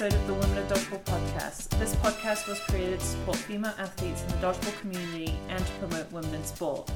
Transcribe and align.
episode 0.00 0.20
of 0.20 0.26
the 0.28 0.34
Women 0.34 0.58
of 0.58 0.68
Dodgeball 0.68 1.02
podcast. 1.02 1.70
This 1.80 1.92
podcast 1.96 2.46
was 2.46 2.60
created 2.60 3.00
to 3.00 3.04
support 3.04 3.36
female 3.36 3.74
athletes 3.78 4.22
in 4.22 4.28
the 4.28 4.36
dodgeball 4.36 4.80
community 4.80 5.36
and 5.48 5.58
to 5.58 5.72
promote 5.72 6.12
women 6.12 6.32
in 6.34 6.44
sport. 6.44 6.88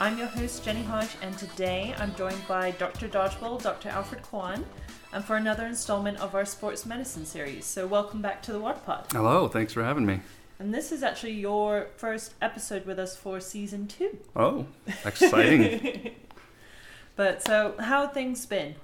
I'm 0.00 0.18
your 0.18 0.26
host, 0.26 0.64
Jenny 0.64 0.82
Hodge, 0.82 1.10
and 1.22 1.38
today 1.38 1.94
I'm 1.98 2.12
joined 2.16 2.42
by 2.48 2.72
Dr. 2.72 3.06
Dodgeball, 3.06 3.62
Dr. 3.62 3.90
Alfred 3.90 4.22
Kwan, 4.22 4.66
and 5.12 5.24
for 5.24 5.36
another 5.36 5.64
installment 5.64 6.18
of 6.18 6.34
our 6.34 6.44
sports 6.44 6.84
medicine 6.84 7.24
series. 7.24 7.66
So, 7.66 7.86
welcome 7.86 8.20
back 8.20 8.42
to 8.42 8.52
the 8.52 8.58
WOD 8.58 8.84
Pod. 8.84 9.06
Hello, 9.12 9.46
thanks 9.46 9.72
for 9.72 9.84
having 9.84 10.04
me. 10.04 10.18
And 10.58 10.74
this 10.74 10.90
is 10.90 11.04
actually 11.04 11.34
your 11.34 11.86
first 11.98 12.34
episode 12.42 12.84
with 12.84 12.98
us 12.98 13.16
for 13.16 13.38
season 13.38 13.86
two. 13.86 14.18
Oh, 14.34 14.66
exciting. 15.04 16.16
but 17.14 17.44
so, 17.44 17.76
how 17.78 18.06
have 18.06 18.12
things 18.12 18.44
been? 18.44 18.74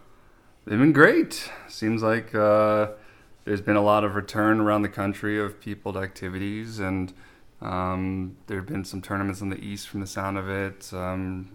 They've 0.66 0.78
been 0.78 0.92
great. 0.92 1.50
Seems 1.66 2.04
like 2.04 2.32
uh, 2.32 2.90
there's 3.46 3.60
been 3.60 3.76
a 3.76 3.82
lot 3.82 4.04
of 4.04 4.16
return 4.16 4.60
around 4.60 4.82
the 4.82 4.88
country 4.88 5.40
of 5.40 5.60
people 5.60 5.92
to 5.92 6.00
activities, 6.00 6.80
and 6.80 7.14
um, 7.62 8.36
there 8.48 8.58
have 8.58 8.66
been 8.66 8.84
some 8.84 9.00
tournaments 9.00 9.40
in 9.40 9.48
the 9.48 9.64
east 9.64 9.88
from 9.88 10.00
the 10.00 10.06
sound 10.06 10.36
of 10.36 10.50
it. 10.50 10.90
Um, 10.92 11.48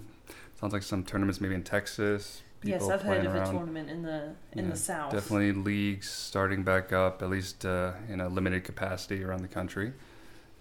sounds 0.59 0.73
like 0.73 0.83
some 0.83 1.03
tournaments 1.03 1.41
maybe 1.41 1.53
in 1.53 1.63
Texas. 1.63 2.41
Yes, 2.63 2.87
I've 2.87 3.01
heard 3.01 3.25
of 3.25 3.35
around. 3.35 3.49
a 3.49 3.51
tournament 3.51 3.89
in 3.89 4.03
the 4.03 4.35
in 4.53 4.65
yeah, 4.65 4.71
the 4.71 4.77
south. 4.77 5.11
Definitely 5.11 5.51
leagues 5.51 6.09
starting 6.09 6.63
back 6.63 6.93
up, 6.93 7.21
at 7.21 7.29
least 7.29 7.65
uh, 7.65 7.93
in 8.07 8.21
a 8.21 8.29
limited 8.29 8.63
capacity 8.63 9.23
around 9.23 9.41
the 9.41 9.49
country. 9.49 9.91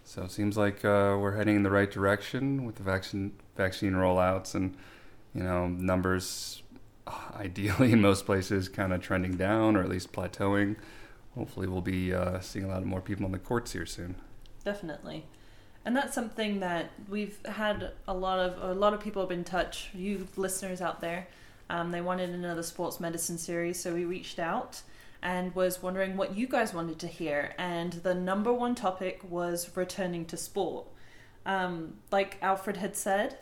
So 0.02 0.22
it 0.22 0.32
seems 0.32 0.56
like 0.56 0.84
uh, 0.84 1.16
we're 1.20 1.36
heading 1.36 1.54
in 1.54 1.62
the 1.62 1.70
right 1.70 1.90
direction 1.90 2.64
with 2.64 2.74
the 2.74 2.82
vaccine 2.82 3.32
vaccine 3.56 3.92
rollouts 3.92 4.56
and 4.56 4.76
you 5.32 5.44
know 5.44 5.68
numbers 5.68 6.64
ideally 7.36 7.92
in 7.92 8.00
most 8.00 8.26
places 8.26 8.68
kind 8.68 8.92
of 8.92 9.00
trending 9.00 9.36
down 9.36 9.76
or 9.76 9.80
at 9.80 9.88
least 9.88 10.12
plateauing. 10.12 10.74
Hopefully, 11.34 11.66
we'll 11.66 11.80
be 11.80 12.12
uh, 12.12 12.40
seeing 12.40 12.64
a 12.64 12.68
lot 12.68 12.84
more 12.84 13.00
people 13.00 13.24
on 13.24 13.32
the 13.32 13.38
courts 13.38 13.72
here 13.72 13.86
soon. 13.86 14.16
Definitely, 14.64 15.24
and 15.84 15.96
that's 15.96 16.14
something 16.14 16.60
that 16.60 16.90
we've 17.08 17.38
had 17.46 17.92
a 18.08 18.14
lot 18.14 18.38
of. 18.38 18.62
A 18.62 18.74
lot 18.74 18.94
of 18.94 19.00
people 19.00 19.22
have 19.22 19.28
been 19.28 19.40
in 19.40 19.44
touch. 19.44 19.90
You 19.94 20.26
listeners 20.36 20.80
out 20.80 21.00
there, 21.00 21.28
um, 21.70 21.92
they 21.92 22.00
wanted 22.00 22.30
another 22.30 22.62
sports 22.62 22.98
medicine 22.98 23.38
series, 23.38 23.80
so 23.80 23.94
we 23.94 24.04
reached 24.04 24.38
out 24.38 24.82
and 25.22 25.54
was 25.54 25.82
wondering 25.82 26.16
what 26.16 26.34
you 26.36 26.46
guys 26.46 26.74
wanted 26.74 26.98
to 26.98 27.06
hear. 27.06 27.54
And 27.58 27.92
the 27.92 28.14
number 28.14 28.52
one 28.52 28.74
topic 28.74 29.20
was 29.28 29.76
returning 29.76 30.24
to 30.26 30.36
sport. 30.36 30.86
Um, 31.46 31.94
like 32.10 32.38
Alfred 32.42 32.78
had 32.78 32.96
said, 32.96 33.38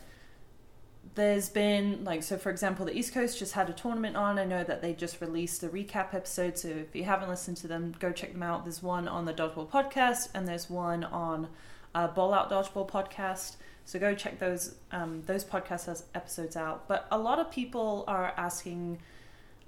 there's 1.19 1.49
been 1.49 2.05
like 2.05 2.23
so 2.23 2.39
for 2.39 2.49
example 2.49 2.87
the 2.87 2.97
east 2.97 3.13
coast 3.13 3.39
just 3.39 3.53
had 3.53 3.69
a 3.69 3.73
tournament 3.73 4.17
on. 4.17 4.39
I 4.39 4.45
know 4.45 4.63
that 4.63 4.81
they 4.81 4.95
just 4.95 5.21
released 5.21 5.63
a 5.65 5.69
recap 5.69 6.15
episode 6.15 6.57
so 6.57 6.69
if 6.69 6.95
you 6.95 7.03
haven't 7.05 7.29
listened 7.29 7.57
to 7.59 7.69
them 7.69 7.95
go 7.99 8.13
check 8.13 8.33
them 8.33 8.43
out. 8.43 8.65
There's 8.65 8.83
one 8.83 9.09
on 9.09 9.25
the 9.25 9.35
dodgeball 9.35 9.69
podcast 9.69 10.29
and 10.35 10.47
there's 10.47 10.71
one 10.71 11.03
on 11.03 11.49
uh, 11.95 12.07
ball 12.07 12.33
out 12.33 12.51
dodgeball 12.51 12.89
podcast. 12.89 13.57
So 13.85 13.99
go 13.99 14.15
check 14.15 14.39
those 14.39 14.77
um, 14.93 15.23
those 15.27 15.45
podcast 15.45 16.05
episodes 16.15 16.57
out. 16.57 16.87
But 16.87 17.09
a 17.11 17.19
lot 17.19 17.41
of 17.41 17.51
people 17.51 18.05
are 18.07 18.33
asking 18.37 18.99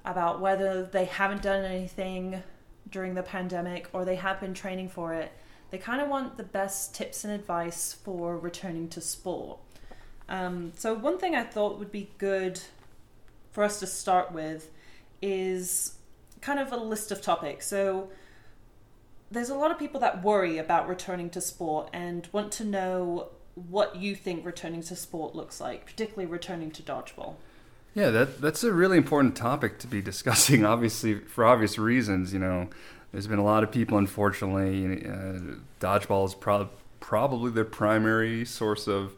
about 0.05 0.41
whether 0.41 0.85
they 0.85 1.07
haven't 1.07 1.43
done 1.43 1.65
anything 1.65 2.43
during 2.89 3.15
the 3.15 3.23
pandemic 3.23 3.89
or 3.93 4.05
they 4.05 4.17
have 4.17 4.41
been 4.41 4.55
training 4.55 4.89
for 4.89 5.15
it. 5.15 5.33
They 5.71 5.79
kind 5.79 6.01
of 6.01 6.09
want 6.09 6.37
the 6.37 6.45
best 6.45 6.95
tips 6.95 7.25
and 7.25 7.33
advice 7.33 7.93
for 7.93 8.39
returning 8.39 8.89
to 8.91 9.01
sport 9.01 9.59
um, 10.31 10.73
so, 10.77 10.95
one 10.95 11.19
thing 11.19 11.35
I 11.35 11.43
thought 11.43 11.79
would 11.79 11.91
be 11.91 12.09
good 12.19 12.61
for 13.51 13.65
us 13.65 13.81
to 13.81 13.87
start 13.87 14.33
with 14.33 14.71
is 15.21 15.97
kind 16.41 16.61
of 16.61 16.73
a 16.73 16.77
list 16.77 17.11
of 17.11 17.21
topics. 17.21 17.67
So, 17.67 18.09
there's 19.31 19.51
a 19.51 19.57
lot 19.57 19.73
of 19.73 19.79
people 19.79 20.01
that 20.01 20.23
worry 20.23 20.57
about 20.57 20.89
returning 20.89 21.31
to 21.31 21.41
sport 21.41 21.91
and 21.93 22.29
want 22.33 22.53
to 22.53 22.65
know 22.65 23.29
what 23.55 23.97
you 23.97 24.15
think 24.15 24.47
returning 24.47 24.83
to 24.83 24.97
sport 24.97 25.35
looks 25.35 25.61
like, 25.61 25.85
particularly 25.85 26.27
returning 26.27 26.71
to 26.71 26.83
dodgeball. 26.83 27.35
Yeah, 27.95 28.11
that 28.11 28.41
that's 28.41 28.63
a 28.63 28.73
really 28.73 28.97
important 28.97 29.37
topic 29.37 29.79
to 29.81 29.89
be 29.89 30.01
discussing. 30.13 30.65
Obviously, 30.65 31.17
for 31.17 31.45
obvious 31.45 31.77
reasons, 31.77 32.33
you 32.33 32.39
know, 32.39 32.69
there's 33.11 33.27
been 33.27 33.41
a 33.41 33.45
lot 33.45 33.65
of 33.65 33.73
people. 33.73 33.99
Unfortunately, 33.99 35.05
uh, 35.05 35.57
dodgeball 35.81 36.27
is 36.27 36.35
pro- 36.35 36.71
probably 37.01 37.51
the 37.51 37.65
primary 37.65 38.45
source 38.45 38.87
of 38.87 39.15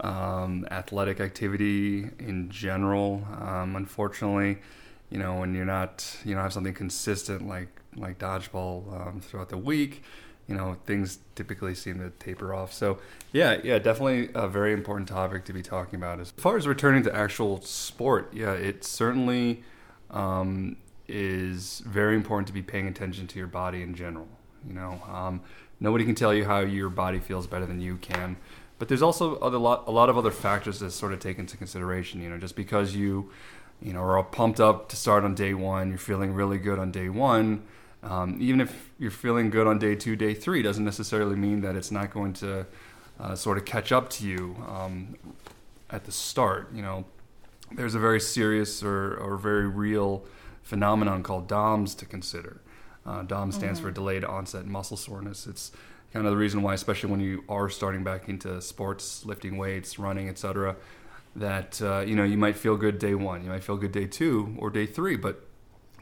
um, 0.00 0.66
athletic 0.70 1.20
activity 1.20 2.08
in 2.18 2.50
general. 2.50 3.26
Um, 3.40 3.76
unfortunately, 3.76 4.58
you 5.10 5.18
know, 5.18 5.36
when 5.36 5.54
you're 5.54 5.64
not, 5.64 6.16
you 6.24 6.34
know, 6.34 6.42
have 6.42 6.52
something 6.52 6.74
consistent 6.74 7.46
like 7.46 7.68
like 7.96 8.18
dodgeball 8.18 9.08
um, 9.08 9.20
throughout 9.20 9.48
the 9.48 9.56
week, 9.56 10.02
you 10.46 10.54
know, 10.54 10.76
things 10.86 11.18
typically 11.34 11.74
seem 11.74 11.98
to 11.98 12.10
taper 12.18 12.54
off. 12.54 12.72
So, 12.72 12.98
yeah, 13.32 13.60
yeah, 13.62 13.78
definitely 13.78 14.30
a 14.34 14.48
very 14.48 14.72
important 14.72 15.08
topic 15.08 15.44
to 15.46 15.52
be 15.52 15.62
talking 15.62 15.96
about. 15.96 16.20
As 16.20 16.30
far 16.30 16.56
as 16.56 16.66
returning 16.66 17.02
to 17.04 17.14
actual 17.14 17.60
sport, 17.62 18.30
yeah, 18.32 18.52
it 18.52 18.84
certainly 18.84 19.62
um, 20.10 20.76
is 21.06 21.80
very 21.80 22.14
important 22.14 22.46
to 22.46 22.52
be 22.52 22.62
paying 22.62 22.88
attention 22.88 23.26
to 23.26 23.38
your 23.38 23.48
body 23.48 23.82
in 23.82 23.94
general. 23.94 24.28
You 24.66 24.74
know, 24.74 25.02
um, 25.10 25.42
nobody 25.80 26.04
can 26.04 26.14
tell 26.14 26.32
you 26.32 26.44
how 26.44 26.60
your 26.60 26.88
body 26.88 27.18
feels 27.18 27.46
better 27.46 27.66
than 27.66 27.80
you 27.80 27.96
can. 27.96 28.36
But 28.78 28.88
there's 28.88 29.02
also 29.02 29.36
other 29.36 29.58
lot, 29.58 29.84
a 29.86 29.90
lot 29.90 30.08
of 30.08 30.16
other 30.16 30.30
factors 30.30 30.78
that 30.80 30.92
sort 30.92 31.12
of 31.12 31.20
take 31.20 31.38
into 31.38 31.56
consideration. 31.56 32.22
You 32.22 32.30
know, 32.30 32.38
just 32.38 32.56
because 32.56 32.94
you, 32.94 33.30
you 33.82 33.92
know, 33.92 34.00
are 34.00 34.22
pumped 34.22 34.60
up 34.60 34.88
to 34.90 34.96
start 34.96 35.24
on 35.24 35.34
day 35.34 35.54
one, 35.54 35.88
you're 35.88 35.98
feeling 35.98 36.32
really 36.32 36.58
good 36.58 36.78
on 36.78 36.90
day 36.90 37.08
one. 37.08 37.64
Um, 38.02 38.38
even 38.40 38.60
if 38.60 38.90
you're 38.98 39.10
feeling 39.10 39.50
good 39.50 39.66
on 39.66 39.78
day 39.78 39.96
two, 39.96 40.14
day 40.14 40.34
three, 40.34 40.62
doesn't 40.62 40.84
necessarily 40.84 41.34
mean 41.34 41.62
that 41.62 41.74
it's 41.74 41.90
not 41.90 42.12
going 42.12 42.32
to 42.34 42.66
uh, 43.18 43.34
sort 43.34 43.58
of 43.58 43.64
catch 43.64 43.90
up 43.90 44.08
to 44.10 44.26
you 44.26 44.56
um, 44.68 45.16
at 45.90 46.04
the 46.04 46.12
start. 46.12 46.68
You 46.72 46.82
know, 46.82 47.04
there's 47.72 47.96
a 47.96 47.98
very 47.98 48.20
serious 48.20 48.82
or, 48.82 49.16
or 49.16 49.36
very 49.36 49.66
real 49.66 50.24
phenomenon 50.62 51.22
called 51.22 51.48
DOMS 51.48 51.94
to 51.96 52.06
consider. 52.06 52.60
Uh, 53.04 53.22
DOM 53.22 53.50
stands 53.52 53.80
mm-hmm. 53.80 53.88
for 53.88 53.92
delayed 53.92 54.24
onset 54.24 54.66
muscle 54.66 54.96
soreness. 54.96 55.46
It's 55.46 55.72
kind 56.12 56.26
of 56.26 56.32
the 56.32 56.36
reason 56.36 56.62
why, 56.62 56.74
especially 56.74 57.10
when 57.10 57.20
you 57.20 57.44
are 57.48 57.68
starting 57.68 58.02
back 58.02 58.28
into 58.28 58.60
sports, 58.60 59.24
lifting 59.24 59.56
weights, 59.56 59.98
running, 59.98 60.28
etc., 60.28 60.76
that 61.36 61.80
uh, 61.82 62.00
you 62.00 62.16
know 62.16 62.24
you 62.24 62.38
might 62.38 62.56
feel 62.56 62.76
good 62.76 62.98
day 62.98 63.14
one, 63.14 63.44
you 63.44 63.50
might 63.50 63.62
feel 63.62 63.76
good 63.76 63.92
day 63.92 64.06
two 64.06 64.56
or 64.58 64.70
day 64.70 64.86
three, 64.86 65.16
but 65.16 65.46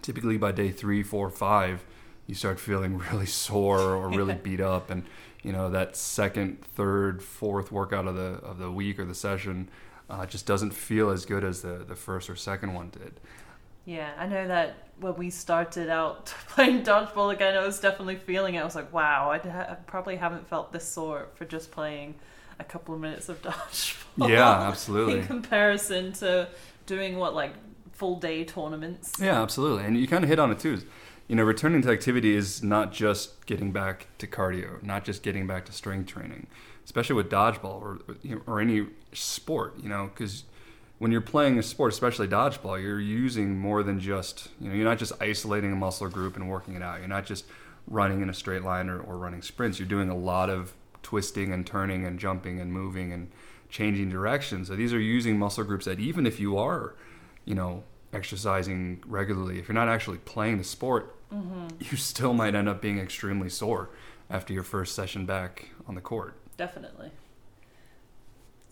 typically 0.01 0.37
by 0.37 0.53
day 0.53 0.71
three, 0.71 1.03
four, 1.03 1.29
five, 1.31 1.85
you 2.27 2.35
start 2.35 2.61
feeling 2.61 2.99
really 3.13 3.27
sore 3.27 3.81
or 3.81 4.09
really 4.09 4.35
beat 4.43 4.61
up, 4.61 4.91
and 4.91 5.05
you 5.43 5.53
know 5.53 5.69
that 5.71 5.97
second, 5.97 6.65
third, 6.65 7.23
fourth 7.23 7.71
workout 7.73 8.07
of 8.07 8.15
the 8.15 8.41
of 8.45 8.59
the 8.59 8.71
week 8.71 8.99
or 8.99 9.05
the 9.05 9.15
session 9.15 9.69
uh, 10.09 10.25
just 10.27 10.47
doesn't 10.47 10.73
feel 10.73 11.11
as 11.11 11.27
good 11.27 11.45
as 11.45 11.63
the 11.63 11.85
the 11.87 11.97
first 11.97 12.31
or 12.31 12.37
second 12.37 12.75
one 12.75 12.91
did. 12.91 13.21
Yeah, 13.87 14.11
I 14.19 14.27
know 14.27 14.47
that 14.49 14.89
when 15.01 15.15
we 15.17 15.31
started 15.31 15.89
out 15.89 16.27
playing 16.49 16.83
dodgeball 16.83 17.33
again, 17.33 17.57
I 17.57 17.65
was 17.65 17.81
definitely 17.81 18.17
feeling 18.17 18.57
it. 18.57 18.61
I 18.61 18.65
was 18.65 18.75
like, 18.75 18.93
wow, 18.93 19.31
I, 19.31 19.39
ha- 19.39 19.67
I 19.71 19.75
probably 19.75 20.17
haven't 20.17 20.49
felt 20.49 20.73
this 20.73 20.87
sore 20.87 21.29
for 21.37 21.45
just 21.45 21.71
playing 21.71 22.17
a 22.59 22.65
couple 22.65 22.95
of 22.95 23.01
minutes 23.01 23.29
of 23.29 23.41
dodgeball. 23.43 24.29
Yeah, 24.29 24.51
absolutely. 24.69 25.21
In 25.21 25.27
comparison 25.27 26.13
to 26.15 26.49
doing 26.87 27.17
what, 27.17 27.35
like 27.35 27.53
full 27.93 28.19
day 28.19 28.45
tournaments. 28.45 29.13
Yeah, 29.21 29.41
absolutely. 29.41 29.85
And 29.85 29.97
you 29.97 30.09
kind 30.09 30.25
of 30.25 30.29
hit 30.29 30.39
on 30.41 30.51
it 30.51 30.59
too. 30.59 30.83
You 31.29 31.37
know, 31.37 31.45
returning 31.45 31.83
to 31.83 31.91
activity 31.91 32.35
is 32.35 32.63
not 32.63 32.93
just 32.93 33.47
getting 33.47 33.73
back 33.73 34.07
to 34.19 34.27
cardio, 34.27 34.83
not 34.83 35.05
just 35.05 35.23
getting 35.23 35.47
back 35.47 35.65
to 35.67 35.73
strength 35.73 36.07
training, 36.07 36.47
especially 36.85 37.17
with 37.17 37.29
dodgeball 37.29 37.83
or 37.83 37.99
or 38.47 38.61
any 38.61 38.87
sport. 39.13 39.75
You 39.83 39.89
know, 39.89 40.09
because 40.13 40.45
when 40.99 41.13
you're 41.13 41.21
playing 41.21 41.59
a 41.59 41.63
sport, 41.63 41.93
especially 41.93 42.27
dodgeball, 42.27 42.81
you're 42.81 43.01
using 43.01 43.59
more 43.59 43.83
than 43.83 44.01
just, 44.01 44.49
you 44.61 44.69
know, 44.69 44.75
you're 44.75 44.89
not 44.89 44.99
just 44.99 45.13
isolating 45.21 45.73
a 45.73 45.77
muscle 45.77 46.09
group 46.09 46.37
and 46.37 46.49
working 46.49 46.75
it 46.75 46.83
out. 46.83 47.01
You're 47.01 47.09
not 47.09 47.27
just 47.27 47.45
running 47.87 48.23
in 48.23 48.31
a 48.31 48.35
straight 48.35 48.63
line 48.63 48.89
or, 48.89 49.01
or 49.01 49.19
running 49.19 49.43
sprints. 49.43 49.79
You're 49.79 49.89
doing 49.89 50.09
a 50.09 50.17
lot 50.17 50.49
of 50.49 50.75
twisting 51.03 51.53
and 51.53 51.67
turning 51.67 52.05
and 52.05 52.19
jumping 52.19 52.61
and 52.61 52.73
moving 52.73 53.13
and 53.13 53.31
changing 53.69 54.09
directions. 54.09 54.69
So 54.69 54.77
these 54.77 54.93
are 54.93 55.01
using 55.01 55.39
muscle 55.39 55.65
groups 55.65 55.85
that 55.85 56.01
even 56.01 56.27
if 56.27 56.41
you 56.41 56.57
are, 56.57 56.95
you 57.45 57.55
know, 57.55 57.85
exercising 58.13 59.03
regularly, 59.07 59.59
if 59.59 59.69
you're 59.69 59.75
not 59.75 59.89
actually 59.89 60.19
playing 60.19 60.59
the 60.59 60.65
sport, 60.65 61.15
mm-hmm. 61.31 61.69
you 61.79 61.97
still 61.97 62.33
might 62.33 62.55
end 62.55 62.69
up 62.69 62.81
being 62.81 62.99
extremely 62.99 63.51
sore 63.51 63.91
after 64.31 64.53
your 64.53 64.63
first 64.63 64.95
session 64.95 65.27
back 65.27 65.71
on 65.87 65.95
the 65.95 66.01
court. 66.01 66.35
Definitely. 66.57 67.11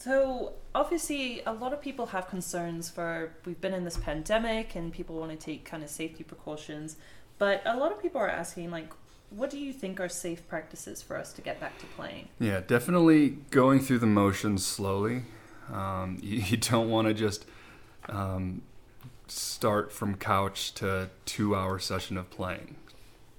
So 0.04 0.52
obviously, 0.74 1.40
a 1.46 1.52
lot 1.54 1.72
of 1.72 1.80
people 1.80 2.04
have 2.08 2.28
concerns 2.28 2.90
for 2.90 3.32
we've 3.46 3.58
been 3.58 3.72
in 3.72 3.84
this 3.84 3.96
pandemic 3.96 4.76
and 4.76 4.92
people 4.92 5.16
want 5.16 5.30
to 5.30 5.36
take 5.38 5.64
kind 5.64 5.82
of 5.82 5.88
safety 5.88 6.22
precautions, 6.22 6.96
but 7.38 7.62
a 7.64 7.74
lot 7.74 7.90
of 7.90 8.02
people 8.02 8.20
are 8.20 8.28
asking 8.28 8.70
like, 8.70 8.92
what 9.30 9.48
do 9.48 9.58
you 9.58 9.72
think 9.72 10.00
are 10.00 10.10
safe 10.10 10.46
practices 10.46 11.00
for 11.00 11.16
us 11.16 11.32
to 11.32 11.40
get 11.40 11.58
back 11.58 11.78
to 11.78 11.86
playing? 11.86 12.28
Yeah, 12.38 12.60
definitely 12.60 13.30
going 13.48 13.80
through 13.80 14.00
the 14.00 14.06
motions 14.06 14.66
slowly. 14.66 15.22
Um, 15.72 16.18
you, 16.22 16.40
you, 16.40 16.58
don't 16.58 16.90
want 16.90 17.08
to 17.08 17.14
just 17.14 17.46
um, 18.10 18.60
start 19.26 19.90
from 19.90 20.16
couch 20.16 20.74
to 20.74 21.08
two 21.24 21.56
hour 21.56 21.78
session 21.78 22.18
of 22.18 22.28
playing. 22.28 22.76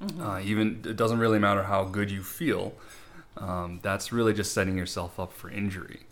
Mm-hmm. 0.02 0.20
Uh, 0.20 0.40
even 0.40 0.82
it 0.84 0.98
doesn't 0.98 1.20
really 1.20 1.38
matter 1.38 1.62
how 1.62 1.84
good 1.84 2.10
you 2.10 2.24
feel. 2.24 2.74
Um, 3.38 3.82
that's 3.84 4.12
really 4.12 4.34
just 4.34 4.52
setting 4.52 4.80
yourself 4.80 5.20
up 5.20 5.32
for 5.32 5.52
injury. 5.52 6.08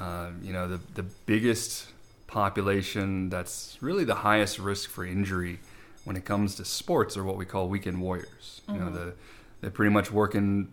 Um, 0.00 0.40
you 0.42 0.52
know, 0.52 0.66
the 0.66 0.80
the 0.94 1.02
biggest 1.26 1.86
population 2.26 3.28
that's 3.28 3.76
really 3.80 4.04
the 4.04 4.14
highest 4.14 4.58
risk 4.58 4.88
for 4.88 5.04
injury 5.04 5.58
when 6.04 6.16
it 6.16 6.24
comes 6.24 6.54
to 6.56 6.64
sports 6.64 7.16
are 7.16 7.24
what 7.24 7.36
we 7.36 7.44
call 7.44 7.68
weekend 7.68 8.00
warriors. 8.00 8.62
You 8.68 8.74
know, 8.78 8.86
Mhm. 8.86 8.94
the 8.94 9.14
they're 9.60 9.70
pretty 9.70 9.92
much 9.92 10.10
working 10.10 10.68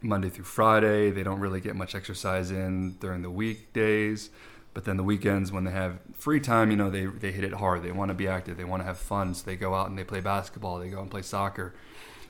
Monday 0.00 0.30
through 0.30 0.44
Friday. 0.44 1.10
They 1.10 1.22
don't 1.22 1.40
really 1.40 1.60
get 1.60 1.76
much 1.76 1.94
exercise 1.94 2.50
in 2.50 2.92
during 2.98 3.20
the 3.22 3.30
weekdays. 3.30 4.30
But 4.72 4.84
then 4.84 4.96
the 4.96 5.02
weekends, 5.02 5.52
when 5.52 5.64
they 5.64 5.70
have 5.72 5.98
free 6.14 6.40
time, 6.40 6.70
you 6.70 6.76
know, 6.76 6.88
they, 6.90 7.06
they 7.06 7.32
hit 7.32 7.44
it 7.44 7.54
hard. 7.54 7.82
They 7.82 7.92
want 7.92 8.08
to 8.10 8.14
be 8.14 8.28
active. 8.28 8.56
They 8.58 8.64
want 8.64 8.80
to 8.82 8.86
have 8.86 8.98
fun. 8.98 9.34
So 9.34 9.44
they 9.46 9.56
go 9.56 9.74
out 9.74 9.88
and 9.88 9.98
they 9.98 10.04
play 10.04 10.20
basketball. 10.20 10.78
They 10.78 10.88
go 10.90 11.00
and 11.00 11.10
play 11.10 11.22
soccer. 11.22 11.74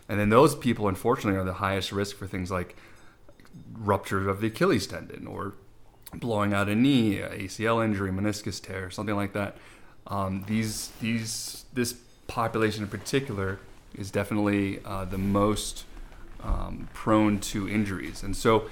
And 0.08 0.19
then 0.19 0.28
those 0.28 0.55
people, 0.55 0.87
unfortunately, 0.88 1.38
are 1.40 1.44
the 1.44 1.55
highest 1.55 1.90
risk 1.93 2.17
for 2.17 2.26
things 2.28 2.50
like 2.50 2.76
rupture 3.73 4.28
of 4.28 4.40
the 4.40 4.46
Achilles 4.49 4.87
tendon 4.87 5.26
or 5.26 5.55
blowing 6.20 6.52
out 6.52 6.68
a 6.68 6.74
knee, 6.74 7.18
ACL 7.18 7.84
injury, 7.84 8.10
meniscus 8.10 8.62
tear, 8.62 8.90
something 8.90 9.16
like 9.16 9.32
that. 9.32 9.56
Um, 10.06 10.44
these 10.46 10.88
these 11.00 11.64
this 11.72 11.94
population 12.26 12.84
in 12.84 12.88
particular 12.88 13.58
is 13.94 14.10
definitely 14.10 14.80
uh, 14.84 15.04
the 15.04 15.18
most 15.18 15.84
um, 16.42 16.88
prone 16.92 17.40
to 17.40 17.68
injuries, 17.68 18.22
and 18.22 18.36
so 18.36 18.70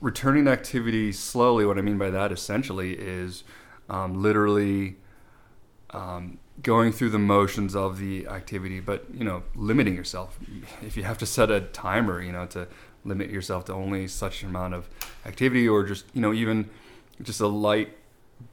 returning 0.00 0.44
to 0.44 0.50
activity 0.50 1.12
slowly. 1.12 1.64
What 1.64 1.78
I 1.78 1.82
mean 1.82 1.98
by 1.98 2.10
that 2.10 2.32
essentially 2.32 2.92
is 2.92 3.44
um, 3.88 4.22
literally 4.22 4.96
um, 5.90 6.38
going 6.62 6.92
through 6.92 7.10
the 7.10 7.18
motions 7.18 7.76
of 7.76 7.98
the 7.98 8.26
activity, 8.26 8.80
but 8.80 9.06
you 9.12 9.24
know, 9.24 9.42
limiting 9.54 9.94
yourself. 9.94 10.38
If 10.82 10.96
you 10.96 11.02
have 11.04 11.18
to 11.18 11.26
set 11.26 11.50
a 11.50 11.60
timer, 11.60 12.22
you 12.22 12.32
know, 12.32 12.46
to 12.46 12.68
limit 13.04 13.30
yourself 13.30 13.64
to 13.66 13.72
only 13.72 14.08
such 14.08 14.42
an 14.42 14.48
amount 14.50 14.74
of 14.74 14.88
activity, 15.24 15.68
or 15.68 15.84
just 15.84 16.04
you 16.14 16.20
know, 16.20 16.32
even 16.32 16.68
just 17.22 17.40
a 17.40 17.46
light 17.46 17.96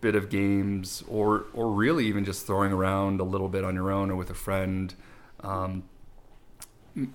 bit 0.01 0.15
of 0.15 0.29
games, 0.29 1.03
or 1.07 1.45
or 1.53 1.71
really 1.71 2.05
even 2.07 2.25
just 2.25 2.47
throwing 2.47 2.71
around 2.71 3.19
a 3.19 3.23
little 3.25 3.49
bit 3.49 3.63
on 3.63 3.75
your 3.75 3.91
own 3.91 4.09
or 4.11 4.15
with 4.15 4.29
a 4.29 4.35
friend. 4.35 4.93
Um, 5.41 5.83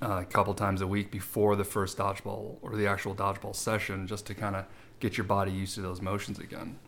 a 0.01 0.25
couple 0.25 0.53
times 0.55 0.81
a 0.81 0.87
week 0.87 1.11
before 1.11 1.55
the 1.57 1.65
first 1.65 1.99
dodgeball 1.99 2.57
or 2.63 2.77
the 2.77 2.87
actual 2.87 3.15
dodgeball 3.15 3.55
session, 3.55 4.07
just 4.07 4.27
to 4.27 4.35
kind 4.35 4.57
of 4.57 4.65
get 5.01 5.17
your 5.17 5.25
body 5.25 5.53
used 5.53 5.75
to 5.75 5.81
those 5.81 6.03
motions 6.03 6.39
again. 6.39 6.79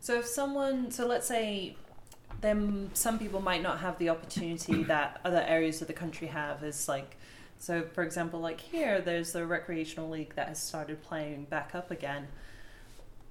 So 0.00 0.18
if 0.18 0.26
someone, 0.26 0.90
so 0.90 1.06
let's 1.06 1.26
say, 1.26 1.76
then 2.40 2.90
some 2.94 3.18
people 3.18 3.40
might 3.40 3.62
not 3.62 3.80
have 3.80 3.98
the 3.98 4.08
opportunity 4.08 4.82
that 4.84 5.20
other 5.24 5.44
areas 5.46 5.80
of 5.82 5.88
the 5.88 5.92
country 5.92 6.28
have. 6.28 6.62
Is 6.62 6.88
like, 6.88 7.16
so 7.58 7.82
for 7.92 8.02
example, 8.02 8.40
like 8.40 8.60
here, 8.60 9.00
there's 9.00 9.32
the 9.32 9.44
recreational 9.46 10.08
league 10.08 10.34
that 10.36 10.48
has 10.48 10.62
started 10.62 11.02
playing 11.02 11.44
back 11.44 11.74
up 11.74 11.90
again. 11.90 12.28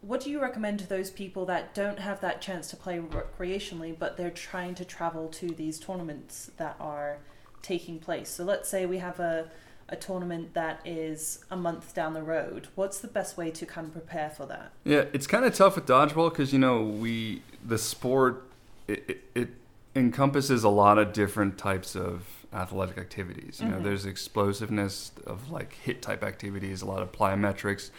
What 0.08 0.22
do 0.22 0.30
you 0.30 0.42
recommend 0.42 0.80
to 0.80 0.88
those 0.88 1.10
people 1.12 1.46
that 1.48 1.74
don't 1.74 2.00
have 2.00 2.22
that 2.22 2.40
chance 2.40 2.70
to 2.70 2.78
play 2.78 2.98
recreationally, 2.98 3.94
but 3.98 4.16
they're 4.16 4.32
trying 4.32 4.74
to 4.76 4.86
travel 4.86 5.28
to 5.28 5.50
these 5.50 5.80
tournaments 5.80 6.50
that 6.56 6.78
are 6.80 7.18
taking 7.62 8.00
place? 8.00 8.30
So 8.30 8.46
let's 8.46 8.70
say 8.70 8.86
we 8.86 9.00
have 9.00 9.20
a 9.20 9.50
a 9.90 9.96
tournament 9.96 10.54
that 10.54 10.82
is 10.84 11.46
a 11.50 11.56
month 11.56 11.94
down 11.96 12.14
the 12.14 12.22
road. 12.22 12.68
What's 12.76 13.00
the 13.00 13.08
best 13.08 13.38
way 13.38 13.52
to 13.52 13.66
kind 13.66 13.88
of 13.88 13.94
prepare 13.94 14.30
for 14.30 14.46
that? 14.46 14.74
Yeah, 14.84 15.06
it's 15.14 15.28
kind 15.28 15.46
of 15.46 15.56
tough 15.56 15.76
with 15.76 15.86
dodgeball 15.86 16.30
because 16.30 16.52
you 16.54 16.60
know 16.60 16.84
we 16.84 17.42
the 17.66 17.78
sport 17.78 18.44
it, 18.88 19.04
it, 19.10 19.24
it 19.36 19.50
encompasses 19.96 20.64
a 20.64 20.70
lot 20.70 20.98
of 20.98 21.12
different 21.12 21.58
types 21.58 21.96
of 21.96 22.46
athletic 22.54 22.98
activities. 22.98 23.60
You 23.62 23.68
know, 23.70 23.78
Mhm. 23.78 23.84
there's 23.84 24.06
explosiveness 24.06 25.12
of 25.26 25.52
like 25.52 25.74
hit 25.74 26.02
type 26.02 26.24
activities, 26.24 26.82
a 26.82 26.86
lot 26.86 27.02
of 27.02 27.12
plyometrics. 27.12 27.90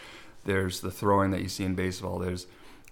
There's 0.49 0.81
the 0.81 0.91
throwing 0.91 1.31
that 1.33 1.43
you 1.43 1.49
see 1.49 1.65
in 1.65 1.75
baseball. 1.75 2.19
There's 2.19 2.47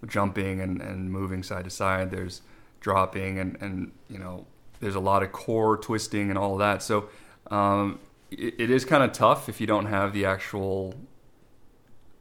jumping 0.06 0.60
and, 0.60 0.80
and 0.80 1.10
moving 1.10 1.42
side 1.42 1.64
to 1.64 1.70
side. 1.70 2.10
There's 2.10 2.42
dropping 2.80 3.38
and, 3.38 3.56
and 3.60 3.92
you 4.08 4.18
know 4.18 4.46
there's 4.80 4.94
a 4.94 5.00
lot 5.00 5.22
of 5.22 5.32
core 5.32 5.76
twisting 5.76 6.28
and 6.28 6.38
all 6.38 6.52
of 6.52 6.58
that. 6.58 6.82
So 6.82 7.08
um, 7.50 7.98
it, 8.30 8.54
it 8.58 8.70
is 8.70 8.84
kind 8.84 9.02
of 9.02 9.12
tough 9.12 9.48
if 9.48 9.60
you 9.60 9.66
don't 9.66 9.86
have 9.86 10.12
the 10.12 10.26
actual 10.26 10.94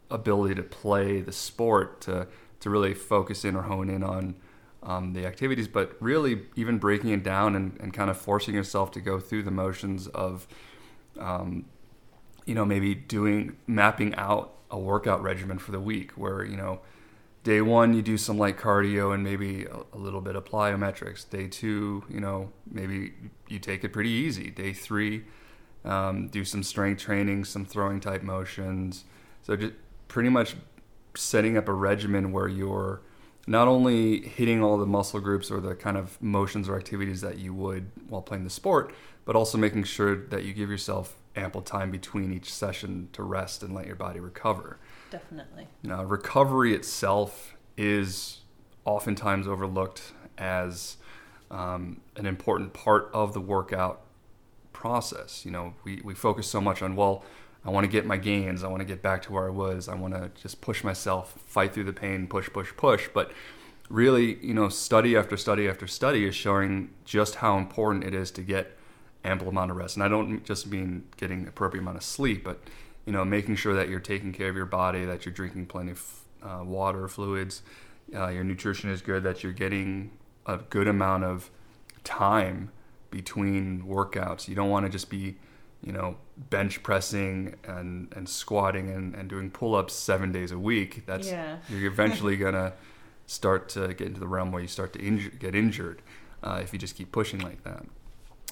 ability 0.09 0.55
to 0.55 0.63
play 0.63 1.21
the 1.21 1.31
sport 1.31 2.01
to 2.01 2.27
to 2.61 2.69
really 2.69 2.93
focus 2.93 3.45
in 3.45 3.55
or 3.55 3.63
hone 3.63 3.89
in 3.89 4.03
on 4.03 4.35
um, 4.81 5.13
the 5.13 5.25
activities, 5.25 5.67
but 5.67 5.95
really 5.99 6.43
even 6.55 6.77
breaking 6.77 7.09
it 7.09 7.23
down 7.23 7.55
and, 7.55 7.77
and 7.79 7.93
kind 7.93 8.09
of 8.09 8.17
forcing 8.17 8.53
yourself 8.53 8.91
to 8.91 9.01
go 9.01 9.19
through 9.19 9.43
the 9.43 9.51
motions 9.51 10.07
of, 10.07 10.47
um, 11.19 11.65
you 12.45 12.55
know, 12.55 12.65
maybe 12.65 12.95
doing 12.95 13.57
mapping 13.67 14.15
out 14.15 14.53
a 14.71 14.77
workout 14.77 15.21
regimen 15.21 15.57
for 15.57 15.71
the 15.71 15.79
week 15.79 16.11
where 16.11 16.43
you 16.43 16.57
know 16.57 16.79
day 17.45 17.61
one 17.61 17.93
you 17.93 18.01
do 18.01 18.17
some 18.17 18.37
light 18.37 18.57
cardio 18.57 19.13
and 19.13 19.23
maybe 19.23 19.65
a, 19.65 19.97
little 19.97 20.19
bit 20.19 20.35
of 20.35 20.43
plyometrics. 20.43 21.29
Day 21.29 21.47
two, 21.47 22.03
you 22.09 22.19
know, 22.19 22.51
maybe 22.69 23.13
you 23.47 23.59
take 23.59 23.83
it 23.83 23.93
pretty 23.93 24.09
easy. 24.09 24.49
Day 24.49 24.73
three, 24.73 25.23
um, 25.85 26.27
do 26.27 26.43
some 26.43 26.63
strength 26.63 27.01
training, 27.01 27.45
some 27.45 27.63
throwing 27.63 27.99
type 27.99 28.23
motions. 28.23 29.05
So 29.43 29.55
just 29.55 29.73
pretty 30.07 30.29
much 30.29 30.55
setting 31.15 31.55
up 31.55 31.69
a 31.69 31.73
regimen 31.73 32.31
where 32.31 32.47
you're 32.47 33.01
not 33.47 33.67
only 33.67 34.21
hitting 34.27 34.63
all 34.63 34.77
the 34.77 34.87
muscle 34.87 35.19
groups 35.19 35.51
or 35.51 35.61
the 35.61 35.75
kind 35.75 35.97
of 35.97 36.19
motions 36.21 36.67
or 36.67 36.75
activities 36.75 37.21
that 37.21 37.37
you 37.37 37.53
would 37.53 37.91
while 38.09 38.23
playing 38.23 38.43
the 38.43 38.49
sport, 38.49 38.91
but 39.23 39.35
also 39.35 39.57
making 39.57 39.83
sure 39.83 40.15
that 40.15 40.43
you 40.43 40.53
give 40.53 40.69
yourself 40.69 41.15
ample 41.35 41.61
time 41.61 41.91
between 41.91 42.33
each 42.33 42.53
session 42.53 43.09
to 43.13 43.23
rest 43.23 43.63
and 43.63 43.73
let 43.73 43.85
your 43.85 43.95
body 43.95 44.19
recover. 44.19 44.79
Definitely. 45.11 45.67
Now, 45.83 46.03
recovery 46.03 46.73
itself 46.73 47.55
is 47.77 48.39
oftentimes 48.85 49.47
overlooked 49.47 50.13
as 50.37 50.97
um, 51.51 52.01
an 52.15 52.25
important 52.25 52.73
part 52.73 53.09
of 53.13 53.33
the 53.33 53.41
workout 53.41 54.01
process. 54.73 55.45
You 55.45 55.51
know, 55.51 55.73
we, 55.83 56.01
we 56.03 56.13
focus 56.13 56.47
so 56.47 56.61
much 56.61 56.81
on, 56.81 56.95
well, 56.95 57.23
I 57.65 57.71
want 57.71 57.85
to 57.85 57.91
get 57.91 58.05
my 58.05 58.17
gains. 58.17 58.63
I 58.63 58.67
want 58.67 58.81
to 58.81 58.85
get 58.85 59.01
back 59.01 59.23
to 59.23 59.33
where 59.33 59.47
I 59.47 59.49
was. 59.49 59.89
I 59.89 59.95
want 59.95 60.13
to 60.13 60.29
just 60.39 60.61
push 60.61 60.83
myself, 60.83 61.33
fight 61.47 61.73
through 61.73 61.85
the 61.85 61.93
pain, 61.93 62.27
push, 62.27 62.47
push, 62.51 62.71
push. 62.77 63.09
But 63.11 63.31
really, 63.89 64.35
you 64.45 64.53
know, 64.53 64.69
study 64.69 65.17
after 65.17 65.35
study 65.35 65.67
after 65.67 65.87
study 65.87 66.25
is 66.25 66.35
showing 66.35 66.91
just 67.05 67.35
how 67.35 67.57
important 67.57 68.03
it 68.03 68.13
is 68.13 68.29
to 68.31 68.41
get 68.41 68.77
ample 69.25 69.47
amount 69.47 69.71
of 69.71 69.77
rest. 69.77 69.95
And 69.95 70.03
I 70.03 70.07
don't 70.07 70.43
just 70.43 70.67
mean 70.67 71.03
getting 71.17 71.43
the 71.43 71.49
appropriate 71.49 71.81
amount 71.81 71.97
of 71.97 72.03
sleep, 72.03 72.43
but 72.43 72.59
you 73.05 73.13
know, 73.13 73.23
making 73.23 73.55
sure 73.55 73.73
that 73.75 73.89
you're 73.89 73.99
taking 73.99 74.33
care 74.33 74.49
of 74.49 74.55
your 74.55 74.65
body, 74.65 75.05
that 75.05 75.25
you're 75.25 75.33
drinking 75.33 75.67
plenty 75.67 75.91
of 75.91 76.19
uh, 76.43 76.63
water, 76.63 77.07
fluids, 77.07 77.61
uh, 78.13 78.29
your 78.29 78.43
nutrition 78.43 78.89
is 78.89 79.01
good, 79.01 79.23
that 79.23 79.43
you're 79.43 79.53
getting 79.53 80.11
a 80.45 80.57
good 80.57 80.87
amount 80.87 81.23
of 81.23 81.49
time 82.03 82.71
between 83.11 83.83
workouts. 83.83 84.47
You 84.47 84.55
don't 84.55 84.69
want 84.69 84.85
to 84.85 84.91
just 84.91 85.09
be, 85.09 85.35
you 85.81 85.91
know, 85.91 86.17
bench 86.49 86.83
pressing 86.83 87.55
and, 87.63 88.11
and 88.15 88.27
squatting 88.27 88.89
and, 88.89 89.15
and 89.15 89.29
doing 89.29 89.49
pull 89.49 89.75
ups 89.75 89.93
seven 89.93 90.31
days 90.31 90.51
a 90.51 90.59
week. 90.59 91.05
That's 91.05 91.27
yeah. 91.27 91.57
you're 91.69 91.91
eventually 91.91 92.37
gonna 92.37 92.73
start 93.27 93.69
to 93.69 93.93
get 93.93 94.07
into 94.07 94.19
the 94.19 94.27
realm 94.27 94.51
where 94.51 94.61
you 94.61 94.67
start 94.67 94.93
to 94.93 94.99
injure, 94.99 95.29
get 95.29 95.55
injured 95.55 96.01
uh, 96.43 96.59
if 96.61 96.73
you 96.73 96.79
just 96.79 96.95
keep 96.95 97.11
pushing 97.11 97.39
like 97.39 97.63
that. 97.63 97.85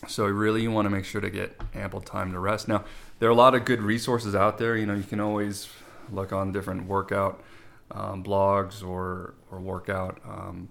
So 0.07 0.25
really, 0.25 0.61
you 0.61 0.71
want 0.71 0.85
to 0.85 0.89
make 0.89 1.05
sure 1.05 1.21
to 1.21 1.29
get 1.29 1.59
ample 1.73 2.01
time 2.01 2.31
to 2.33 2.39
rest. 2.39 2.67
Now, 2.67 2.83
there 3.19 3.29
are 3.29 3.31
a 3.31 3.35
lot 3.35 3.55
of 3.55 3.65
good 3.65 3.81
resources 3.81 4.35
out 4.35 4.57
there. 4.57 4.75
You 4.75 4.85
know, 4.85 4.93
you 4.95 5.03
can 5.03 5.19
always 5.19 5.69
look 6.11 6.33
on 6.33 6.51
different 6.51 6.87
workout 6.87 7.41
um, 7.91 8.23
blogs 8.23 8.85
or 8.85 9.33
or 9.51 9.59
workout. 9.59 10.19
Um, 10.27 10.69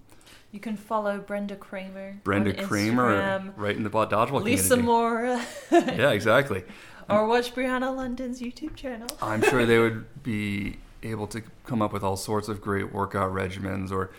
You 0.50 0.60
can 0.60 0.76
follow 0.76 1.18
Brenda 1.18 1.56
Kramer. 1.56 2.20
Brenda 2.24 2.52
Kramer, 2.52 3.52
right 3.56 3.76
in 3.76 3.84
the 3.84 3.90
dodgeball 3.90 4.42
Lisa 4.42 4.76
community. 4.76 4.82
Moore, 4.86 5.40
Yeah, 5.72 6.10
exactly. 6.10 6.64
or 7.08 7.26
watch 7.26 7.54
Brianna 7.54 7.94
London's 7.94 8.40
YouTube 8.40 8.74
channel. 8.76 9.08
I'm 9.22 9.42
sure 9.42 9.64
they 9.66 9.78
would 9.78 10.22
be 10.22 10.76
able 11.02 11.26
to 11.28 11.42
come 11.66 11.82
up 11.82 11.92
with 11.92 12.02
all 12.04 12.16
sorts 12.16 12.48
of 12.48 12.60
great 12.60 12.92
workout 12.92 13.32
regimens 13.32 13.90
or 13.90 14.10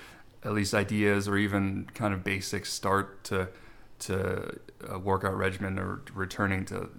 at 0.44 0.52
least 0.54 0.74
ideas 0.74 1.28
or 1.28 1.38
even 1.38 1.88
kind 1.94 2.14
of 2.14 2.24
basic 2.24 2.66
start 2.66 3.24
to 3.26 3.48
to 4.00 4.60
a 4.88 5.00
workout 5.00 5.38
regimen 5.38 5.80
or 5.80 6.02
returning 6.14 6.66
to 6.66 6.90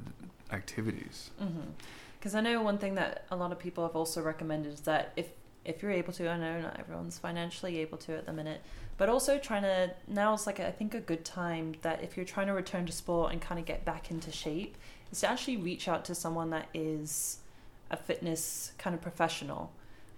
activities. 0.50 1.30
Mm-hmm. 1.40 1.70
Because 2.18 2.34
I 2.34 2.40
know 2.40 2.62
one 2.62 2.78
thing 2.78 2.94
that 2.94 3.26
a 3.30 3.36
lot 3.36 3.52
of 3.52 3.58
people 3.58 3.84
have 3.84 3.96
also 3.96 4.22
recommended 4.22 4.72
is 4.72 4.80
that 4.80 5.12
if 5.16 5.28
if 5.64 5.82
you're 5.82 5.92
able 5.92 6.12
to, 6.12 6.28
I 6.28 6.36
know 6.36 6.60
not 6.60 6.78
everyone's 6.78 7.18
financially 7.18 7.78
able 7.78 7.96
to 7.98 8.16
at 8.16 8.26
the 8.26 8.32
minute, 8.32 8.60
but 8.98 9.08
also 9.08 9.38
trying 9.38 9.62
to 9.62 9.94
now 10.06 10.34
is 10.34 10.46
like 10.46 10.60
I 10.60 10.70
think 10.70 10.94
a 10.94 11.00
good 11.00 11.24
time 11.24 11.74
that 11.82 12.02
if 12.02 12.16
you're 12.16 12.26
trying 12.26 12.48
to 12.48 12.52
return 12.52 12.86
to 12.86 12.92
sport 12.92 13.32
and 13.32 13.40
kind 13.40 13.58
of 13.58 13.66
get 13.66 13.84
back 13.84 14.10
into 14.10 14.30
shape, 14.30 14.76
is 15.10 15.20
to 15.20 15.28
actually 15.28 15.56
reach 15.56 15.88
out 15.88 16.04
to 16.06 16.14
someone 16.14 16.50
that 16.50 16.68
is 16.74 17.38
a 17.90 17.96
fitness 17.96 18.72
kind 18.78 18.94
of 18.94 19.00
professional. 19.00 19.72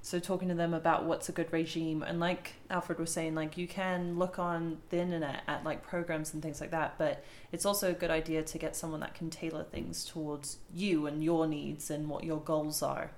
So 0.07 0.21
talking 0.21 0.47
to 0.51 0.55
them 0.55 0.73
about 0.73 1.05
what's 1.05 1.29
a 1.29 1.33
good 1.33 1.53
regime, 1.53 2.05
and 2.05 2.21
like 2.21 2.53
Alfred 2.71 3.01
was 3.01 3.11
saying, 3.11 3.35
like 3.35 3.59
you 3.59 3.67
can 3.67 4.21
look 4.21 4.39
on 4.39 4.79
the 4.91 4.99
internet 4.99 5.43
at 5.49 5.65
like 5.65 5.83
programs 5.83 6.33
and 6.33 6.41
things 6.41 6.61
like 6.61 6.71
that, 6.71 6.95
but 6.97 7.25
it's 7.51 7.67
also 7.67 7.91
a 7.91 7.93
good 7.93 8.13
idea 8.13 8.45
to 8.45 8.57
get 8.57 8.77
someone 8.77 9.01
that 9.01 9.17
can 9.17 9.31
tailor 9.31 9.65
things 9.65 10.05
towards 10.05 10.59
you 10.73 11.09
and 11.09 11.25
your 11.25 11.49
needs 11.49 11.91
and 11.91 12.09
what 12.09 12.23
your 12.23 12.39
goals 12.39 12.85
are. 12.85 13.11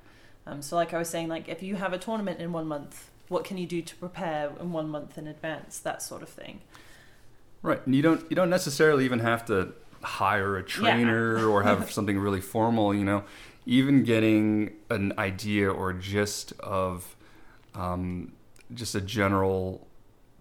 Um, 0.47 0.63
so 0.63 0.77
like 0.77 0.95
I 0.95 0.99
was 0.99 1.11
saying, 1.11 1.29
like 1.29 1.47
if 1.47 1.63
you 1.63 1.77
have 1.77 1.93
a 1.93 1.99
tournament 1.99 2.41
in 2.41 2.53
one 2.55 2.67
month, 2.67 3.11
what 3.29 3.45
can 3.45 3.59
you 3.59 3.67
do 3.67 3.83
to 3.83 3.97
prepare 3.97 4.51
in 4.59 4.73
one 4.73 4.89
month 4.89 5.19
in 5.19 5.27
advance? 5.27 5.79
That 5.81 6.01
sort 6.01 6.23
of 6.23 6.31
thing. 6.31 6.63
Right, 7.61 7.85
and 7.85 7.95
you 7.95 8.01
don't 8.01 8.25
you 8.31 8.35
don't 8.35 8.49
necessarily 8.49 9.05
even 9.05 9.19
have 9.19 9.45
to 9.49 9.75
hire 10.01 10.57
a 10.57 10.63
trainer 10.63 11.37
Yeah. 11.37 11.45
or 11.45 11.65
have 11.65 11.91
something 11.99 12.19
really 12.19 12.41
formal. 12.41 12.95
You 12.95 13.05
know, 13.05 13.25
even 13.69 14.03
getting 14.03 14.73
an 14.89 15.13
idea 15.19 15.71
or 15.71 15.93
gist 15.93 16.55
of 16.59 17.15
um, 17.75 18.33
just 18.73 18.95
a 18.95 19.01
general 19.01 19.87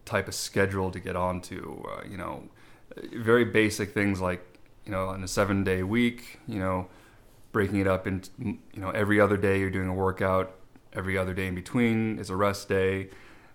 type 0.06 0.30
of 0.30 0.34
schedule 0.34 0.90
to 0.92 1.00
get 1.02 1.18
onto. 1.18 1.84
Uh, 1.92 2.04
you 2.10 2.16
know, 2.16 2.44
very 3.14 3.44
basic 3.44 3.94
things 3.94 4.22
like 4.22 4.42
you 4.86 4.94
know 4.94 5.10
on 5.10 5.24
a 5.26 5.28
seven 5.28 5.66
day 5.66 5.84
week. 5.84 6.40
You 6.48 6.60
know, 6.60 6.88
breaking 7.52 7.82
it 7.82 7.88
up 7.88 8.08
into 8.08 8.30
you 8.40 8.60
know 8.78 8.92
every 8.92 9.20
other 9.20 9.36
day 9.36 9.60
you're 9.60 9.70
doing 9.70 9.90
a 9.90 9.94
workout. 9.94 10.56
Every 10.94 11.18
other 11.18 11.34
day 11.34 11.48
in 11.48 11.54
between 11.54 12.18
is 12.20 12.30
a 12.30 12.36
rest 12.36 12.70
day, 12.70 13.10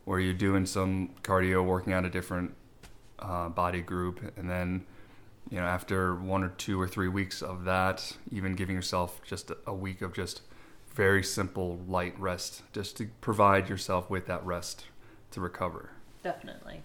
where 0.04 0.20
you're 0.20 0.34
doing 0.34 0.66
some 0.66 1.14
cardio, 1.22 1.64
working 1.64 1.94
out 1.94 2.04
a 2.04 2.10
different 2.10 2.54
uh, 3.18 3.48
body 3.48 3.80
group, 3.80 4.20
and 4.36 4.50
then 4.50 4.84
you 5.50 5.58
know 5.58 5.66
after 5.66 6.14
one 6.14 6.42
or 6.42 6.48
two 6.50 6.80
or 6.80 6.88
three 6.88 7.08
weeks 7.08 7.42
of 7.42 7.64
that, 7.64 8.16
even 8.30 8.54
giving 8.54 8.74
yourself 8.74 9.20
just 9.24 9.50
a, 9.66 9.74
week 9.74 10.02
of 10.02 10.12
just 10.12 10.42
very 10.94 11.22
simple 11.22 11.80
light 11.88 12.18
rest, 12.18 12.62
just 12.72 12.96
to 12.98 13.08
provide 13.20 13.68
yourself 13.68 14.10
with 14.10 14.26
that 14.26 14.44
rest 14.44 14.86
to 15.30 15.40
recover. 15.40 15.90
Definitely. 16.22 16.82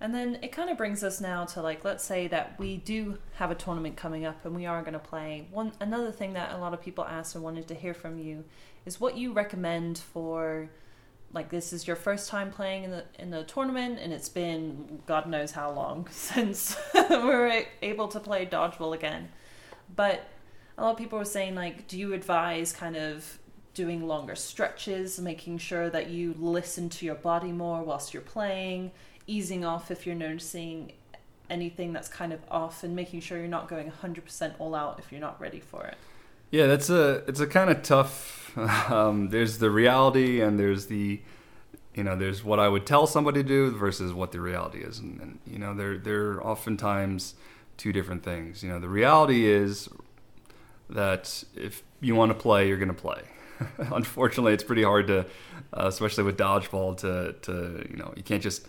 And 0.00 0.12
then 0.12 0.38
it 0.42 0.50
kind 0.50 0.68
of 0.68 0.76
brings 0.76 1.04
us 1.04 1.20
now 1.20 1.44
to 1.46 1.62
like 1.62 1.84
let's 1.84 2.04
say 2.04 2.26
that 2.28 2.58
we 2.58 2.76
do 2.76 3.18
have 3.34 3.50
a 3.50 3.54
tournament 3.54 3.96
coming 3.96 4.24
up 4.24 4.44
and 4.44 4.54
we 4.54 4.66
are 4.66 4.82
going 4.82 4.94
to 4.94 4.98
play. 4.98 5.46
One 5.50 5.72
another 5.80 6.10
thing 6.10 6.32
that 6.34 6.52
a 6.52 6.58
lot 6.58 6.74
of 6.74 6.82
people 6.82 7.04
asked 7.04 7.34
and 7.34 7.44
wanted 7.44 7.68
to 7.68 7.74
hear 7.74 7.94
from 7.94 8.18
you 8.18 8.44
is 8.84 9.00
what 9.00 9.16
you 9.16 9.32
recommend 9.32 9.98
for 9.98 10.68
like 11.32 11.48
this 11.48 11.72
is 11.72 11.86
your 11.86 11.96
first 11.96 12.28
time 12.28 12.50
playing 12.50 12.84
in 12.84 12.90
the 12.90 13.04
in 13.18 13.30
the 13.30 13.44
tournament 13.44 13.98
and 13.98 14.12
it's 14.12 14.28
been 14.28 15.00
god 15.06 15.26
knows 15.26 15.52
how 15.52 15.70
long 15.70 16.06
since 16.12 16.76
we 16.94 17.00
were 17.10 17.62
able 17.80 18.08
to 18.08 18.20
play 18.20 18.46
dodgeball 18.46 18.94
again. 18.94 19.28
But 19.94 20.28
a 20.78 20.82
lot 20.82 20.92
of 20.92 20.98
people 20.98 21.18
were 21.18 21.24
saying 21.24 21.54
like 21.54 21.86
do 21.88 21.98
you 21.98 22.12
advise 22.12 22.72
kind 22.72 22.96
of 22.96 23.38
doing 23.74 24.06
longer 24.06 24.34
stretches, 24.34 25.18
making 25.18 25.58
sure 25.58 25.88
that 25.90 26.10
you 26.10 26.34
listen 26.38 26.88
to 26.90 27.06
your 27.06 27.14
body 27.14 27.52
more 27.52 27.82
whilst 27.82 28.12
you're 28.12 28.22
playing, 28.22 28.90
easing 29.26 29.64
off 29.64 29.90
if 29.90 30.06
you're 30.06 30.14
noticing 30.14 30.92
anything 31.48 31.92
that's 31.92 32.08
kind 32.08 32.32
of 32.32 32.40
off, 32.50 32.82
and 32.82 32.94
making 32.94 33.20
sure 33.20 33.38
you're 33.38 33.48
not 33.48 33.68
going 33.68 33.90
100% 33.90 34.54
all 34.58 34.74
out 34.74 34.98
if 34.98 35.10
you're 35.10 35.20
not 35.20 35.40
ready 35.40 35.60
for 35.60 35.84
it. 35.84 35.96
Yeah, 36.52 36.66
that's 36.66 36.90
a 36.90 37.24
it's 37.26 37.40
a 37.40 37.46
kind 37.46 37.68
of 37.68 37.82
tough. 37.82 38.38
Um, 38.54 39.30
there's 39.30 39.56
the 39.56 39.70
reality, 39.70 40.42
and 40.42 40.60
there's 40.60 40.84
the 40.84 41.22
you 41.94 42.04
know 42.04 42.16
there's 42.16 42.44
what 42.44 42.60
I 42.60 42.68
would 42.68 42.84
tell 42.84 43.06
somebody 43.06 43.42
to 43.42 43.48
do 43.48 43.70
versus 43.70 44.12
what 44.12 44.30
the 44.30 44.40
reality 44.40 44.80
is, 44.80 44.98
and, 44.98 45.18
and 45.22 45.38
you 45.46 45.58
know 45.58 45.72
they're 45.72 45.96
they're 45.96 46.46
oftentimes 46.46 47.34
two 47.78 47.94
different 47.94 48.22
things. 48.22 48.62
You 48.62 48.68
know, 48.68 48.78
the 48.78 48.90
reality 48.90 49.46
is 49.46 49.88
that 50.90 51.44
if 51.56 51.82
you 52.02 52.14
want 52.14 52.30
to 52.30 52.34
play, 52.34 52.68
you're 52.68 52.76
going 52.76 52.94
to 52.94 52.94
play. 52.94 53.22
Unfortunately, 53.78 54.52
it's 54.52 54.64
pretty 54.64 54.82
hard 54.82 55.06
to, 55.06 55.20
uh, 55.72 55.86
especially 55.86 56.24
with 56.24 56.36
dodgeball, 56.36 56.98
to 56.98 57.34
to 57.40 57.86
you 57.90 57.96
know 57.96 58.12
you 58.14 58.22
can't 58.22 58.42
just 58.42 58.66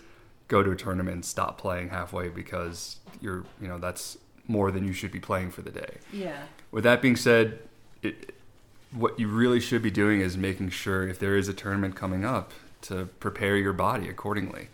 go 0.47 0.63
to 0.63 0.71
a 0.71 0.77
tournament 0.77 1.15
and 1.15 1.25
stop 1.25 1.57
playing 1.57 1.89
halfway 1.89 2.29
because 2.29 2.99
you're 3.19 3.43
you 3.61 3.67
know 3.67 3.79
that's 3.79 4.17
more 4.47 4.71
than 4.71 4.85
you 4.85 4.93
should 4.93 5.11
be 5.11 5.19
playing 5.19 5.51
for 5.51 5.61
the 5.61 5.71
day. 5.71 5.97
Yeah. 6.13 6.43
With 6.71 6.85
that 6.85 7.01
being 7.01 7.15
said, 7.15 7.59
it, 8.03 8.35
what 8.91 9.19
you 9.19 9.27
really 9.27 9.59
should 9.59 9.81
be 9.81 9.91
doing 9.91 10.21
is 10.21 10.37
making 10.37 10.69
sure 10.69 11.07
if 11.07 11.17
there 11.19 11.35
is 11.35 11.47
a 11.47 11.53
tournament 11.53 11.95
coming 11.95 12.23
up 12.23 12.51
to 12.81 13.05
prepare 13.19 13.57
your 13.57 13.73
body 13.73 14.07
accordingly. 14.09 14.67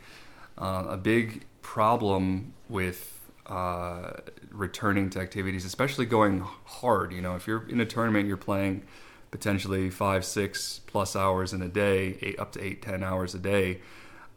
Uh, 0.57 0.86
a 0.89 0.98
big 0.98 1.45
problem 1.62 2.53
with 2.67 3.19
uh, 3.45 4.12
returning 4.51 5.09
to 5.12 5.19
activities, 5.19 5.63
especially 5.65 6.05
going 6.05 6.41
hard. 6.65 7.13
You 7.13 7.21
know, 7.21 7.36
if 7.36 7.48
you're 7.48 7.67
in 7.69 7.79
a 7.79 7.86
tournament, 7.86 8.27
you're 8.27 8.38
playing 8.38 8.83
potentially 9.31 9.89
five, 9.89 10.25
six 10.25 10.81
plus 10.86 11.15
hours 11.15 11.53
in 11.53 11.62
a 11.62 11.67
day, 11.69 12.17
eight, 12.21 12.39
up 12.39 12.51
to 12.53 12.63
eight, 12.63 12.81
ten 12.81 13.03
hours 13.03 13.33
a 13.33 13.39
day. 13.39 13.79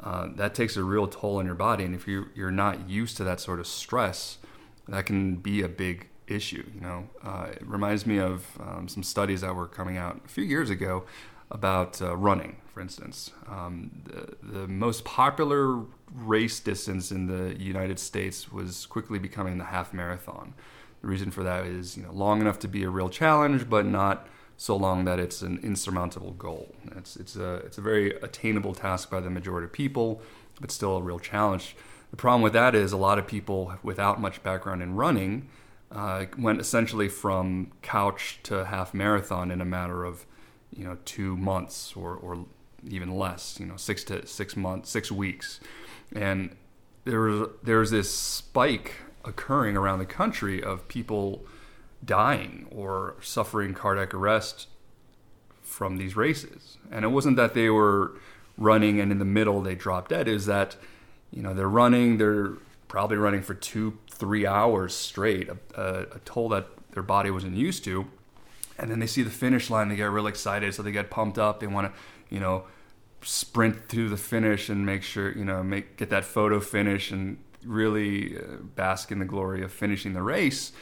Uh, 0.02 0.28
that 0.34 0.54
takes 0.54 0.76
a 0.76 0.82
real 0.82 1.06
toll 1.06 1.36
on 1.36 1.46
your 1.46 1.54
body, 1.54 1.84
and 1.84 1.94
if 1.94 2.08
you 2.08 2.26
you're 2.34 2.50
not 2.50 2.88
used 2.88 3.16
to 3.16 3.24
that 3.24 3.40
sort 3.40 3.60
of 3.60 3.66
stress, 3.66 4.38
that 4.88 5.06
can 5.06 5.36
be 5.36 5.62
a 5.62 5.68
big 5.68 6.08
issue. 6.34 6.64
You 6.74 6.80
know, 6.80 7.08
uh, 7.22 7.46
it 7.52 7.66
reminds 7.66 8.06
me 8.06 8.18
of 8.18 8.46
um, 8.60 8.88
some 8.88 9.02
studies 9.02 9.40
that 9.42 9.54
were 9.54 9.68
coming 9.68 9.96
out 9.96 10.20
a 10.24 10.28
few 10.28 10.44
years 10.44 10.70
ago 10.70 11.04
about 11.50 12.00
uh, 12.00 12.16
running, 12.16 12.56
for 12.72 12.80
instance. 12.80 13.30
Um, 13.48 13.90
the, 14.04 14.36
the 14.60 14.68
most 14.68 15.04
popular 15.04 15.82
race 16.14 16.60
distance 16.60 17.12
in 17.12 17.26
the 17.26 17.60
United 17.60 17.98
States 17.98 18.50
was 18.50 18.86
quickly 18.86 19.18
becoming 19.18 19.58
the 19.58 19.64
half 19.64 19.92
marathon. 19.92 20.54
The 21.02 21.08
reason 21.08 21.30
for 21.30 21.42
that 21.42 21.66
is, 21.66 21.96
you 21.96 22.04
know, 22.04 22.12
long 22.12 22.40
enough 22.40 22.58
to 22.60 22.68
be 22.68 22.84
a 22.84 22.90
real 22.90 23.08
challenge, 23.08 23.68
but 23.68 23.84
not 23.84 24.28
so 24.56 24.76
long 24.76 25.04
that 25.04 25.18
it's 25.18 25.42
an 25.42 25.58
insurmountable 25.62 26.32
goal. 26.32 26.74
It's 26.96 27.16
it's 27.16 27.36
a 27.36 27.54
it's 27.66 27.78
a 27.78 27.80
very 27.80 28.10
attainable 28.20 28.74
task 28.74 29.10
by 29.10 29.20
the 29.20 29.30
majority 29.30 29.64
of 29.64 29.72
people, 29.72 30.22
but 30.60 30.70
still 30.70 30.96
a 30.96 31.02
real 31.02 31.18
challenge. 31.18 31.74
The 32.12 32.16
problem 32.16 32.42
with 32.42 32.52
that 32.52 32.74
is 32.74 32.92
a 32.92 32.96
lot 32.96 33.18
of 33.18 33.26
people 33.26 33.74
without 33.82 34.20
much 34.20 34.42
background 34.42 34.82
in 34.82 34.94
running 34.94 35.48
uh, 35.94 36.26
went 36.38 36.60
essentially 36.60 37.08
from 37.08 37.70
couch 37.82 38.38
to 38.44 38.64
half 38.64 38.94
marathon 38.94 39.50
in 39.50 39.60
a 39.60 39.64
matter 39.64 40.04
of 40.04 40.26
you 40.74 40.84
know 40.84 40.96
two 41.04 41.36
months 41.36 41.94
or, 41.94 42.14
or 42.14 42.46
even 42.88 43.16
less 43.16 43.58
you 43.60 43.66
know 43.66 43.76
six 43.76 44.02
to 44.04 44.26
six 44.26 44.56
months 44.56 44.90
six 44.90 45.12
weeks. 45.12 45.60
And 46.14 46.56
there 47.04 47.20
was 47.20 47.48
there's 47.62 47.90
this 47.90 48.12
spike 48.12 48.94
occurring 49.24 49.76
around 49.76 49.98
the 49.98 50.06
country 50.06 50.62
of 50.62 50.88
people 50.88 51.44
dying 52.04 52.66
or 52.70 53.14
suffering 53.20 53.74
cardiac 53.74 54.12
arrest 54.12 54.66
from 55.62 55.96
these 55.96 56.16
races. 56.16 56.78
And 56.90 57.04
it 57.04 57.08
wasn't 57.08 57.36
that 57.36 57.54
they 57.54 57.70
were 57.70 58.12
running 58.58 59.00
and 59.00 59.12
in 59.12 59.18
the 59.18 59.24
middle 59.24 59.60
they 59.62 59.74
dropped 59.74 60.10
dead. 60.10 60.26
Is 60.26 60.46
that 60.46 60.76
you 61.30 61.42
know 61.42 61.52
they're 61.52 61.68
running 61.68 62.18
they're 62.18 62.54
probably 62.88 63.16
running 63.16 63.42
for 63.42 63.54
two 63.54 63.98
three 64.12 64.46
hours 64.46 64.94
straight 64.94 65.48
a, 65.48 66.06
a, 66.12 66.18
toll 66.24 66.48
that 66.50 66.66
their 66.92 67.02
body 67.02 67.30
wasn't 67.30 67.56
used 67.56 67.84
to. 67.84 68.06
And 68.78 68.90
then 68.90 68.98
they 68.98 69.06
see 69.06 69.22
the 69.22 69.30
finish 69.30 69.70
line 69.70 69.88
they 69.88 69.96
get 69.96 70.04
real 70.04 70.26
excited 70.26 70.74
so 70.74 70.82
they 70.82 70.92
get 70.92 71.10
pumped 71.10 71.38
up. 71.38 71.60
They 71.60 71.66
want 71.66 71.92
to 71.92 72.00
you 72.34 72.40
know 72.40 72.64
sprint 73.22 73.88
through 73.88 74.08
the 74.08 74.16
finish 74.16 74.68
and 74.68 74.84
make 74.84 75.02
sure 75.02 75.36
you 75.36 75.44
know 75.44 75.62
make 75.62 75.96
get 75.96 76.10
that 76.10 76.24
photo 76.24 76.60
finish 76.60 77.10
and 77.10 77.38
really 77.64 78.36
uh, 78.36 78.56
bask 78.74 79.12
in 79.12 79.18
the 79.18 79.24
glory 79.24 79.62
of 79.62 79.72
finishing 79.72 80.12
the 80.12 80.22
race. 80.22 80.72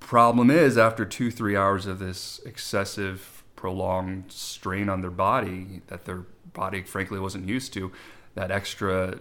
Problem 0.00 0.50
is 0.50 0.76
after 0.78 1.04
two 1.04 1.30
three 1.30 1.56
hours 1.56 1.86
of 1.86 1.98
this 1.98 2.40
excessive 2.44 3.44
prolonged 3.56 4.32
strain 4.32 4.88
on 4.88 5.00
their 5.00 5.10
body 5.10 5.82
that 5.88 6.04
their 6.06 6.24
body 6.52 6.82
frankly 6.82 7.20
wasn't 7.20 7.46
used 7.46 7.72
to 7.72 7.92
that 8.34 8.50
extra 8.50 9.18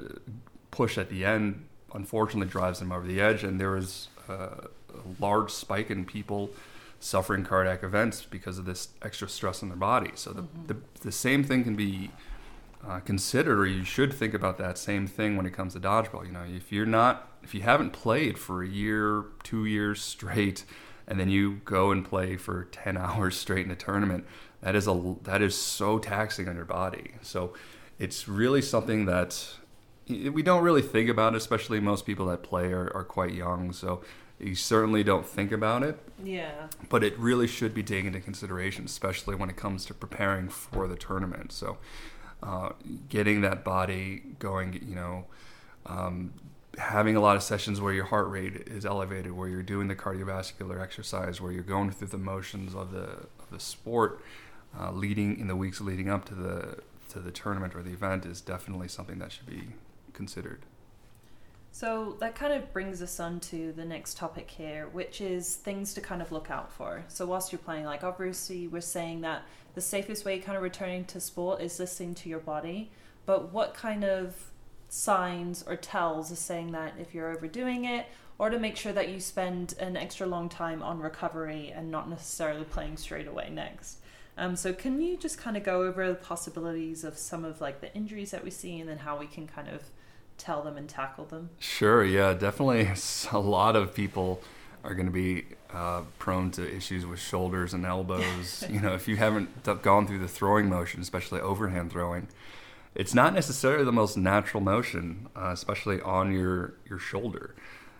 push 0.71 0.97
at 0.97 1.09
the 1.09 1.25
end 1.25 1.65
unfortunately 1.93 2.47
drives 2.49 2.79
them 2.79 2.91
over 2.91 3.05
the 3.07 3.19
edge 3.21 3.43
and 3.43 3.59
there 3.59 3.75
is 3.77 4.07
a, 4.27 4.33
a 4.33 4.67
large 5.19 5.51
spike 5.51 5.89
in 5.89 6.05
people 6.05 6.49
suffering 6.99 7.43
cardiac 7.45 7.83
events 7.83 8.25
because 8.29 8.57
of 8.57 8.65
this 8.65 8.89
extra 9.01 9.27
stress 9.29 9.63
on 9.63 9.69
their 9.69 9.77
body. 9.77 10.11
So 10.15 10.31
the, 10.31 10.41
Mm-hmm. 10.41 10.67
the, 10.67 10.75
the 11.01 11.11
same 11.11 11.43
thing 11.43 11.63
can 11.63 11.75
be 11.75 12.11
uh, 12.87 12.99
considered, 12.99 13.59
or 13.59 13.65
you 13.65 13.83
should 13.83 14.13
think 14.13 14.33
about 14.33 14.57
that 14.57 14.77
same 14.77 15.07
thing 15.07 15.35
when 15.37 15.45
it 15.45 15.51
comes 15.53 15.73
to 15.73 15.79
dodgeball. 15.79 16.25
You 16.25 16.31
know, 16.31 16.43
if 16.43 16.71
you're 16.71 16.85
not, 16.85 17.27
if 17.43 17.53
you 17.53 17.61
haven't 17.61 17.91
played 17.91 18.37
for 18.37 18.63
a 18.63 18.67
year, 18.67 19.25
two 19.43 19.65
years 19.65 20.01
straight, 20.01 20.65
and 21.07 21.19
then 21.19 21.29
you 21.29 21.61
go 21.65 21.91
and 21.91 22.05
play 22.05 22.37
for 22.37 22.65
10 22.71 22.97
hours 23.05 23.35
straight 23.37 23.65
in 23.65 23.71
a 23.71 23.75
tournament, 23.75 24.25
that 24.61 24.75
is 24.75 24.87
a 24.87 25.15
that 25.23 25.41
is 25.41 25.55
so 25.55 25.99
taxing 25.99 26.47
on 26.49 26.55
your 26.55 26.65
body. 26.65 27.11
So 27.21 27.53
it's 27.97 28.27
really 28.27 28.61
something 28.61 29.05
that 29.05 29.45
we 30.09 30.41
don't 30.41 30.63
really 30.63 30.81
think 30.81 31.09
about, 31.09 31.33
it, 31.33 31.37
especially 31.37 31.79
most 31.79 32.05
people 32.05 32.25
that 32.27 32.43
play 32.43 32.71
are, 32.73 32.91
are 32.95 33.03
quite 33.03 33.33
young. 33.33 33.71
So 33.71 34.01
you 34.39 34.55
certainly 34.55 35.03
don't 35.03 35.25
think 35.25 35.51
about 35.51 35.83
it 35.83 35.99
Yeah. 36.23 36.67
but 36.89 37.03
it 37.03 37.17
really 37.19 37.45
should 37.47 37.73
be 37.73 37.83
taken 37.83 38.07
into 38.07 38.21
consideration, 38.21 38.85
especially 38.85 39.35
when 39.35 39.49
it 39.49 39.57
comes 39.57 39.85
to 39.85 39.93
preparing 39.93 40.47
for 40.49 40.87
the 40.87 40.95
tournament. 40.95 41.51
So, 41.51 41.77
uh, 42.41 42.69
getting 43.09 43.41
that 43.41 43.65
body 43.65 44.23
going, 44.39 44.73
you 44.87 44.95
know, 44.95 45.25
um, 45.85 46.33
having 46.77 47.17
a 47.17 47.19
lot 47.19 47.35
of 47.35 47.43
sessions 47.43 47.81
where 47.81 47.91
your 47.93 48.05
heart 48.05 48.29
rate 48.29 48.55
is 48.67 48.85
elevated, 48.85 49.33
where 49.33 49.49
you're 49.49 49.61
doing 49.61 49.89
the 49.89 49.95
cardiovascular 49.95 50.81
exercise, 50.81 51.41
where 51.41 51.51
you're 51.51 51.61
going 51.61 51.91
through 51.91 52.07
the 52.07 52.17
motions 52.17 52.73
of 52.73 52.91
the 52.93 53.03
of 53.39 53.49
the 53.51 53.59
sport, 53.59 54.21
uh, 54.79 54.89
leading 54.91 55.37
in 55.37 55.47
the 55.47 55.55
weeks 55.57 55.81
leading 55.81 56.09
up 56.09 56.23
to 56.25 56.33
the 56.33 56.77
to 57.09 57.19
the 57.19 57.31
tournament 57.31 57.75
or 57.75 57.83
the 57.83 57.91
event 57.91 58.25
is 58.25 58.39
definitely 58.39 58.87
something 58.87 59.19
that 59.19 59.31
should 59.33 59.47
be 59.47 59.63
considered. 60.19 60.65
So 61.71 62.17
that 62.19 62.35
kind 62.35 62.51
of 62.51 62.73
brings 62.73 63.01
us 63.01 63.21
on 63.21 63.39
to 63.51 63.71
the 63.71 63.85
next 63.85 64.17
topic 64.17 64.51
here, 64.51 64.89
which 64.91 65.21
is 65.21 65.55
things 65.55 65.93
to 65.93 66.01
kind 66.01 66.21
of 66.21 66.29
look 66.29 66.51
out 66.51 66.73
for. 66.73 67.05
So 67.07 67.25
whilst 67.25 67.53
you're 67.53 67.59
playing, 67.59 67.85
like 67.85 68.03
obviously 68.03 68.67
we're 68.67 68.81
saying 68.81 69.21
that 69.21 69.43
the 69.75 69.81
safest 69.81 70.25
way 70.25 70.39
kind 70.39 70.57
of 70.57 70.61
returning 70.61 71.05
to 71.05 71.21
sport 71.21 71.61
is 71.61 71.79
listening 71.79 72.15
to 72.15 72.27
your 72.27 72.39
body, 72.39 72.91
but 73.25 73.53
what 73.53 73.73
kind 73.73 74.03
of 74.03 74.51
signs 74.89 75.63
or 75.65 75.77
tells 75.77 76.31
is 76.31 76.39
saying 76.39 76.73
that 76.73 76.95
if 76.99 77.13
you're 77.13 77.31
overdoing 77.31 77.85
it 77.85 78.07
or 78.39 78.49
to 78.49 78.59
make 78.59 78.75
sure 78.75 78.91
that 78.91 79.07
you 79.07 79.21
spend 79.21 79.73
an 79.79 79.95
extra 79.95 80.27
long 80.27 80.49
time 80.49 80.83
on 80.83 80.99
recovery 80.99 81.71
and 81.73 81.89
not 81.89 82.09
necessarily 82.09 82.65
playing 82.65 82.97
straight 82.97 83.27
away 83.27 83.49
next. 83.49 83.98
Um, 84.39 84.55
so 84.55 84.71
can 84.71 85.01
you 85.01 85.17
just 85.17 85.37
kind 85.37 85.57
of 85.57 85.63
go 85.63 85.83
over 85.83 86.07
the 86.07 86.15
possibilities 86.15 87.03
of 87.03 87.17
some 87.17 87.43
of 87.43 87.59
like 87.59 87.81
the 87.81 87.93
injuries 87.93 88.31
that 88.31 88.41
we 88.41 88.49
see 88.49 88.79
and 88.79 88.87
then 88.89 88.99
how 88.99 89.17
we 89.17 89.27
can 89.27 89.47
kind 89.47 89.67
of 89.67 89.83
tell 90.37 90.61
them 90.61 90.77
and 90.77 90.87
tackle 90.87 91.25
them? 91.25 91.49
Sure, 91.59 92.05
yeah, 92.05 92.33
definitely. 92.33 92.89
A 93.33 93.37
lot 93.37 93.75
of 93.75 93.93
people 93.93 94.41
are 94.85 94.93
going 94.93 95.07
to 95.07 95.11
be 95.11 95.43
uh, 95.73 96.03
prone 96.19 96.51
to 96.51 96.73
issues 96.73 97.05
with 97.05 97.19
shoulders 97.19 97.73
and 97.73 97.85
elbows. 97.85 98.63
you 98.69 98.79
know, 98.79 98.93
if 98.93 99.09
you 99.09 99.17
haven't 99.17 99.49
gone 99.81 100.07
through 100.07 100.19
the 100.19 100.27
throwing 100.29 100.69
motion, 100.69 101.01
especially 101.01 101.41
overhand 101.41 101.91
throwing, 101.91 102.29
it's 102.95 103.13
not 103.13 103.33
necessarily 103.33 103.83
the 103.83 103.91
most 103.91 104.15
natural 104.15 104.63
motion, 104.63 105.27
uh, 105.35 105.49
especially 105.51 105.99
on 105.99 106.31
your 106.31 106.75
your 106.89 106.97
shoulder. 106.97 107.55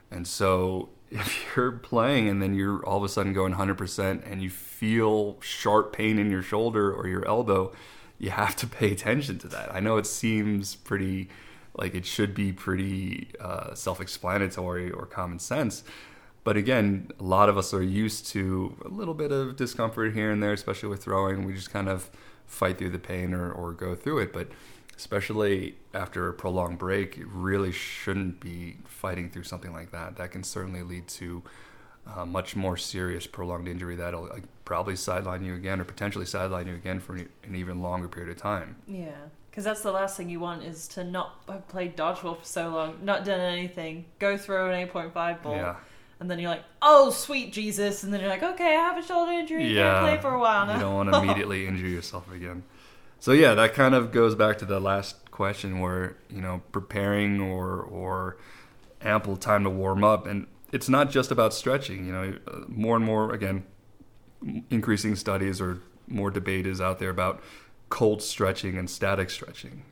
And 0.10 0.26
so 0.26 0.88
if 1.12 1.56
you're 1.56 1.72
playing 1.72 2.28
and 2.30 2.42
then 2.42 2.54
you're 2.54 2.86
all 2.86 2.98
of 2.98 3.04
a 3.04 3.10
sudden 3.10 3.34
going 3.34 3.54
100% 3.54 4.32
and 4.32 4.42
you 4.42 4.50
feel 4.50 5.38
sharp 5.42 5.94
pain 5.94 6.20
in 6.20 6.30
your 6.30 6.42
shoulder 6.42 6.94
or 6.94 7.08
your 7.08 7.28
elbow, 7.28 7.72
you 8.18 8.30
have 8.32 8.56
to 8.58 8.68
pay 8.68 8.92
attention 8.92 9.40
to 9.40 9.48
that. 9.48 9.74
I 9.74 9.80
know 9.80 9.98
it 9.98 10.06
seems 10.06 10.76
pretty 10.76 11.30
like 11.76 11.96
it 11.96 12.06
should 12.06 12.34
be 12.36 12.52
pretty 12.52 13.30
uh, 13.40 13.74
self 13.74 14.02
explanatory 14.02 14.92
or 14.92 15.06
common 15.06 15.40
sense. 15.40 15.84
But 16.44 16.58
again, 16.58 17.10
a 17.20 17.24
lot 17.24 17.50
of 17.50 17.58
us 17.58 17.74
are 17.74 17.84
used 17.84 18.28
to 18.28 18.76
a 18.84 18.90
little 18.90 19.14
bit 19.14 19.32
of 19.32 19.56
discomfort 19.56 20.14
here 20.14 20.32
and 20.32 20.42
there, 20.42 20.54
especially 20.54 20.90
with 20.90 21.04
throwing. 21.04 21.46
We 21.46 21.54
just 21.54 21.72
kind 21.72 21.88
of 21.88 22.10
fight 22.46 22.78
through 22.78 22.90
the 22.90 23.00
pain 23.00 23.34
or, 23.34 23.52
or 23.52 23.72
go 23.74 23.96
through 23.96 24.20
it. 24.20 24.34
But 24.34 24.50
especially 25.00 25.78
after 25.94 26.28
a 26.28 26.34
prolonged 26.34 26.78
break, 26.78 27.16
you 27.16 27.26
really 27.34 27.72
shouldn't 27.72 28.42
be 28.42 28.76
fighting 28.86 29.30
through 29.30 29.44
something 29.44 29.72
like 29.72 29.92
that. 29.92 30.18
That 30.18 30.32
can 30.32 30.44
certainly 30.44 30.84
lead 30.84 31.08
to 31.08 31.42
a 32.18 32.26
much 32.26 32.54
more 32.54 32.76
serious 32.76 33.26
prolonged 33.26 33.70
injury 33.70 33.96
that'll 33.96 34.30
probably 34.66 34.98
sideline 34.98 35.46
you 35.46 35.56
again 35.56 35.80
or 35.80 35.86
potentially 35.86 36.26
sideline 36.26 36.68
you 36.68 36.74
again 36.74 37.00
for 37.00 37.16
an 37.16 37.56
even 37.56 37.82
longer 37.82 38.10
period 38.10 38.30
of 38.30 38.36
time. 38.36 38.76
Yeah. 38.90 39.12
Because 39.50 39.64
that's 39.64 39.82
the 39.82 39.92
last 39.94 40.18
thing 40.18 40.30
you 40.30 40.42
want 40.42 40.64
is 40.64 40.86
to 40.90 41.06
not 41.06 41.44
have 41.48 41.66
played 41.70 41.96
dodgeball 41.96 42.38
for 42.38 42.46
so 42.46 42.68
long, 42.68 42.98
not 43.02 43.24
done 43.24 43.40
anything, 43.40 44.04
go 44.20 44.38
throw 44.38 44.70
an 44.70 44.88
8.5 44.90 45.42
ball. 45.42 45.56
Yeah 45.56 45.76
and 46.20 46.30
then 46.30 46.38
you're 46.38 46.50
like, 46.50 46.66
"Oh, 46.82 47.12
sweet 47.12 47.54
Jesus!" 47.54 48.04
And 48.04 48.14
then 48.14 48.20
you're 48.20 48.30
like, 48.30 48.44
"Okay, 48.44 48.76
I 48.76 48.82
have 48.82 48.98
a 48.98 49.08
shoulder 49.08 49.32
injury. 49.32 49.74
Yeah, 49.74 50.02
Can't 50.02 50.06
play 50.06 50.22
for 50.22 50.36
a 50.36 50.40
while 50.40 50.66
now." 50.66 50.74
You 50.74 50.80
don't 50.82 50.96
want 50.96 51.14
to 51.14 51.18
immediately 51.22 51.66
injure 51.66 51.88
yourself 51.88 52.30
again. 52.34 52.64
So 53.20 53.34
yeah, 53.34 53.54
that 53.54 53.74
kind 53.74 53.96
of 53.96 54.12
goes 54.12 54.36
back 54.36 54.58
to 54.60 54.66
the 54.66 54.80
last 54.80 55.30
question 55.32 55.80
where 55.80 56.18
you 56.30 56.42
know 56.42 56.62
preparing 56.72 57.40
or 57.40 57.82
or 57.82 58.38
ample 59.02 59.38
time 59.38 59.64
to 59.64 59.70
warm 59.70 60.04
up, 60.04 60.26
and 60.26 60.48
it's 60.72 60.90
not 60.90 61.10
just 61.10 61.32
about 61.32 61.54
stretching. 61.54 62.06
You 62.06 62.12
know, 62.12 62.40
more 62.68 62.96
and 62.96 63.06
more 63.06 63.34
again, 63.34 63.66
increasing 64.70 65.16
studies 65.16 65.60
or 65.60 65.82
more 66.08 66.32
debate 66.32 66.66
is 66.66 66.82
out 66.82 67.00
there 67.00 67.10
about 67.10 67.42
cold 67.90 68.22
stretching 68.22 68.78
and 68.78 68.90
static 68.90 69.30
stretching. 69.30 69.84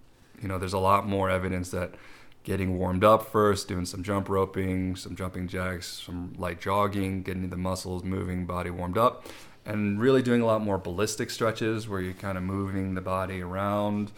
You 0.41 0.47
know, 0.47 0.57
there's 0.57 0.73
a 0.73 0.79
lot 0.79 1.07
more 1.07 1.29
evidence 1.29 1.71
that 1.71 1.95
getting 2.43 2.77
warmed 2.77 3.03
up 3.03 3.29
first, 3.29 3.67
doing 3.67 3.85
some 3.85 4.03
jump 4.03 4.29
roping, 4.29 4.95
some 4.95 5.15
jumping 5.15 5.47
jacks, 5.47 6.03
some 6.05 6.33
light 6.37 6.61
jogging, 6.61 7.21
getting 7.23 7.49
the 7.49 7.57
muscles 7.57 8.03
moving, 8.03 8.45
body 8.45 8.69
warmed 8.69 8.97
up, 8.97 9.25
and 9.67 9.99
really 9.99 10.21
doing 10.21 10.41
a 10.41 10.45
lot 10.45 10.61
more 10.61 10.77
ballistic 10.77 11.29
stretches 11.29 11.87
where 11.87 11.99
you're 11.99 12.13
kind 12.13 12.37
of 12.37 12.43
moving 12.43 12.95
the 12.95 13.01
body 13.01 13.41
around 13.41 14.11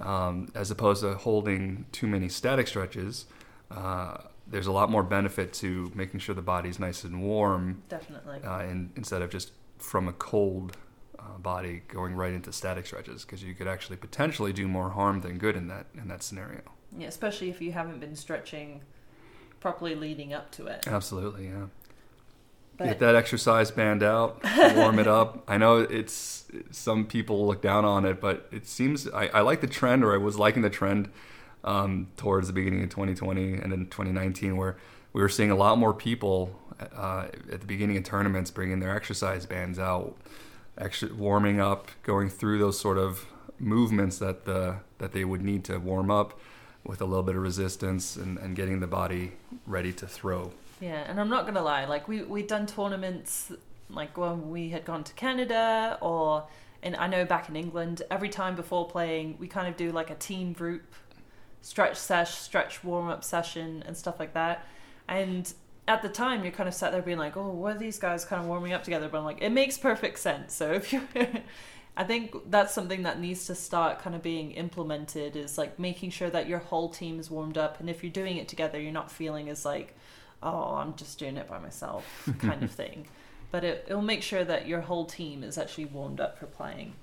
um, 0.00 0.52
as 0.54 0.70
opposed 0.70 1.02
to 1.02 1.14
holding 1.14 1.86
too 1.92 2.06
many 2.06 2.28
static 2.28 2.68
stretches. 2.68 3.26
Uh, 3.70 4.18
there's 4.46 4.66
a 4.66 4.72
lot 4.72 4.90
more 4.90 5.02
benefit 5.02 5.52
to 5.54 5.90
making 5.94 6.20
sure 6.20 6.34
the 6.34 6.42
body's 6.42 6.78
nice 6.78 7.04
and 7.04 7.22
warm. 7.22 7.82
Definitely. 7.88 8.40
Uh, 8.44 8.58
and, 8.60 8.90
instead 8.96 9.22
of 9.22 9.30
just 9.30 9.52
from 9.78 10.08
a 10.08 10.12
cold 10.12 10.76
uh, 11.18 11.38
body 11.38 11.82
going 11.88 12.14
right 12.14 12.32
into 12.32 12.52
static 12.52 12.84
stretches, 12.84 13.24
because 13.24 13.42
you 13.42 13.54
could 13.54 13.66
actually 13.66 13.96
potentially 13.96 14.52
do 14.52 14.68
more 14.68 14.90
harm 14.90 15.22
than 15.22 15.38
good 15.38 15.56
in 15.56 15.68
that 15.68 15.86
in 15.94 16.08
that 16.08 16.22
scenario. 16.22 16.60
Yeah, 16.96 17.08
especially 17.08 17.48
if 17.48 17.62
you 17.62 17.72
haven't 17.72 18.00
been 18.00 18.14
stretching 18.14 18.82
properly 19.60 19.94
leading 19.94 20.34
up 20.34 20.50
to 20.50 20.66
it. 20.66 20.86
Absolutely, 20.86 21.46
yeah. 21.46 21.66
But 22.76 22.86
Get 22.86 22.98
that 23.00 23.14
exercise 23.14 23.70
band 23.70 24.02
out, 24.02 24.42
warm 24.74 24.98
it 24.98 25.06
up. 25.06 25.44
I 25.46 25.58
know 25.58 25.78
it's 25.78 26.46
some 26.70 27.06
people 27.06 27.46
look 27.46 27.60
down 27.60 27.84
on 27.84 28.04
it, 28.04 28.20
but 28.20 28.48
it 28.50 28.66
seems 28.66 29.08
I, 29.08 29.26
I 29.26 29.40
like 29.42 29.60
the 29.60 29.66
trend, 29.66 30.04
or 30.04 30.14
I 30.14 30.16
was 30.16 30.38
liking 30.38 30.62
the 30.62 30.70
trend 30.70 31.10
um, 31.64 32.08
towards 32.16 32.46
the 32.46 32.52
beginning 32.52 32.82
of 32.82 32.90
2020 32.90 33.54
and 33.54 33.72
in 33.72 33.86
2019, 33.86 34.56
where 34.56 34.76
we 35.12 35.20
were 35.20 35.28
seeing 35.28 35.50
a 35.50 35.54
lot 35.54 35.78
more 35.78 35.92
people 35.92 36.58
uh, 36.96 37.26
at 37.50 37.60
the 37.60 37.66
beginning 37.66 37.96
of 37.96 38.04
tournaments 38.04 38.50
bringing 38.50 38.80
their 38.80 38.94
exercise 38.94 39.46
bands 39.46 39.78
out, 39.78 40.16
actually 40.78 41.12
warming 41.12 41.60
up, 41.60 41.90
going 42.02 42.28
through 42.28 42.58
those 42.58 42.78
sort 42.78 42.98
of 42.98 43.26
movements 43.58 44.18
that 44.18 44.44
the 44.44 44.76
that 44.98 45.12
they 45.12 45.24
would 45.24 45.42
need 45.42 45.64
to 45.64 45.78
warm 45.78 46.10
up 46.10 46.38
with 46.84 47.00
a 47.00 47.04
little 47.04 47.22
bit 47.22 47.36
of 47.36 47.42
resistance 47.42 48.16
and, 48.16 48.38
and 48.38 48.56
getting 48.56 48.80
the 48.80 48.86
body 48.86 49.32
ready 49.66 49.92
to 49.92 50.06
throw. 50.06 50.52
Yeah, 50.82 51.04
and 51.06 51.20
I'm 51.20 51.28
not 51.28 51.46
gonna 51.46 51.62
lie, 51.62 51.84
like 51.84 52.08
we 52.08 52.22
we'd 52.22 52.48
done 52.48 52.66
tournaments 52.66 53.52
like 53.88 54.18
when 54.18 54.50
we 54.50 54.70
had 54.70 54.84
gone 54.84 55.04
to 55.04 55.12
Canada 55.14 55.96
or 56.00 56.48
and 56.82 56.96
I 56.96 57.06
know 57.06 57.24
back 57.24 57.48
in 57.48 57.54
England, 57.54 58.02
every 58.10 58.28
time 58.28 58.56
before 58.56 58.88
playing, 58.88 59.36
we 59.38 59.46
kind 59.46 59.68
of 59.68 59.76
do 59.76 59.92
like 59.92 60.10
a 60.10 60.16
team 60.16 60.52
group 60.52 60.82
stretch 61.60 61.96
sesh, 61.96 62.34
stretch 62.34 62.82
warm 62.82 63.08
up 63.08 63.22
session 63.22 63.84
and 63.86 63.96
stuff 63.96 64.18
like 64.18 64.34
that. 64.34 64.66
And 65.06 65.52
at 65.86 66.02
the 66.02 66.08
time, 66.08 66.42
you're 66.42 66.52
kind 66.52 66.68
of 66.68 66.74
sat 66.74 66.90
there 66.90 67.00
being 67.00 67.18
like, 67.18 67.36
"Oh, 67.36 67.50
what 67.50 67.76
are 67.76 67.78
these 67.78 68.00
guys 68.00 68.24
kind 68.24 68.42
of 68.42 68.48
warming 68.48 68.72
up 68.72 68.82
together?" 68.82 69.08
But 69.08 69.18
I'm 69.18 69.24
like, 69.24 69.40
it 69.40 69.50
makes 69.50 69.78
perfect 69.78 70.18
sense. 70.18 70.52
So 70.52 70.72
if 70.72 70.92
you, 70.92 71.02
I 71.96 72.02
think 72.02 72.34
that's 72.50 72.74
something 72.74 73.04
that 73.04 73.20
needs 73.20 73.46
to 73.46 73.54
start 73.54 74.00
kind 74.00 74.16
of 74.16 74.22
being 74.22 74.50
implemented 74.52 75.36
is 75.36 75.58
like 75.58 75.78
making 75.78 76.10
sure 76.10 76.30
that 76.30 76.48
your 76.48 76.58
whole 76.58 76.88
team 76.88 77.20
is 77.20 77.30
warmed 77.30 77.56
up, 77.56 77.78
and 77.78 77.88
if 77.88 78.02
you're 78.02 78.12
doing 78.12 78.36
it 78.38 78.48
together, 78.48 78.80
you're 78.80 78.90
not 78.90 79.12
feeling 79.12 79.48
as 79.48 79.64
like 79.64 79.94
oh, 80.42 80.74
I'm 80.74 80.94
just 80.94 81.18
doing 81.18 81.36
it 81.36 81.48
by 81.48 81.58
myself 81.58 82.28
kind 82.38 82.62
of 82.62 82.70
thing. 82.82 83.06
But 83.50 83.64
it, 83.64 83.84
it'll 83.88 84.02
make 84.02 84.22
sure 84.22 84.44
that 84.44 84.66
your 84.66 84.80
whole 84.80 85.04
team 85.04 85.42
is 85.44 85.58
actually 85.58 85.84
warmed 85.86 86.20
up 86.20 86.38
for 86.38 86.46
playing. 86.46 86.94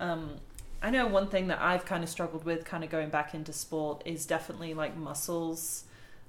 Um, 0.00 0.36
I 0.80 0.90
know 0.90 1.06
one 1.06 1.28
thing 1.28 1.48
that 1.48 1.60
I've 1.60 1.84
kind 1.84 2.02
of 2.02 2.08
struggled 2.08 2.44
with, 2.44 2.64
kind 2.64 2.84
of 2.84 2.90
going 2.90 3.10
back 3.10 3.34
into 3.34 3.52
sport, 3.52 4.02
is 4.04 4.26
definitely 4.26 4.74
like 4.74 4.96
muscles 4.96 5.84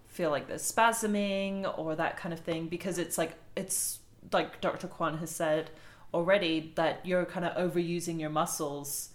feel 0.08 0.32
like 0.32 0.48
they're 0.48 0.58
spasming 0.58 1.72
or 1.78 1.96
that 1.96 2.18
kind 2.18 2.34
of 2.34 2.40
thing 2.40 2.68
because 2.68 2.98
it's 2.98 3.18
like 3.18 3.36
it's 3.56 4.00
like 4.34 4.60
Dr. 4.60 4.88
Kwan 4.88 5.20
has 5.20 5.30
said 5.30 5.70
already 6.14 6.74
that 6.76 7.06
you're 7.06 7.26
kind 7.26 7.46
of 7.46 7.56
overusing 7.56 8.20
your 8.20 8.32
muscles 8.32 9.10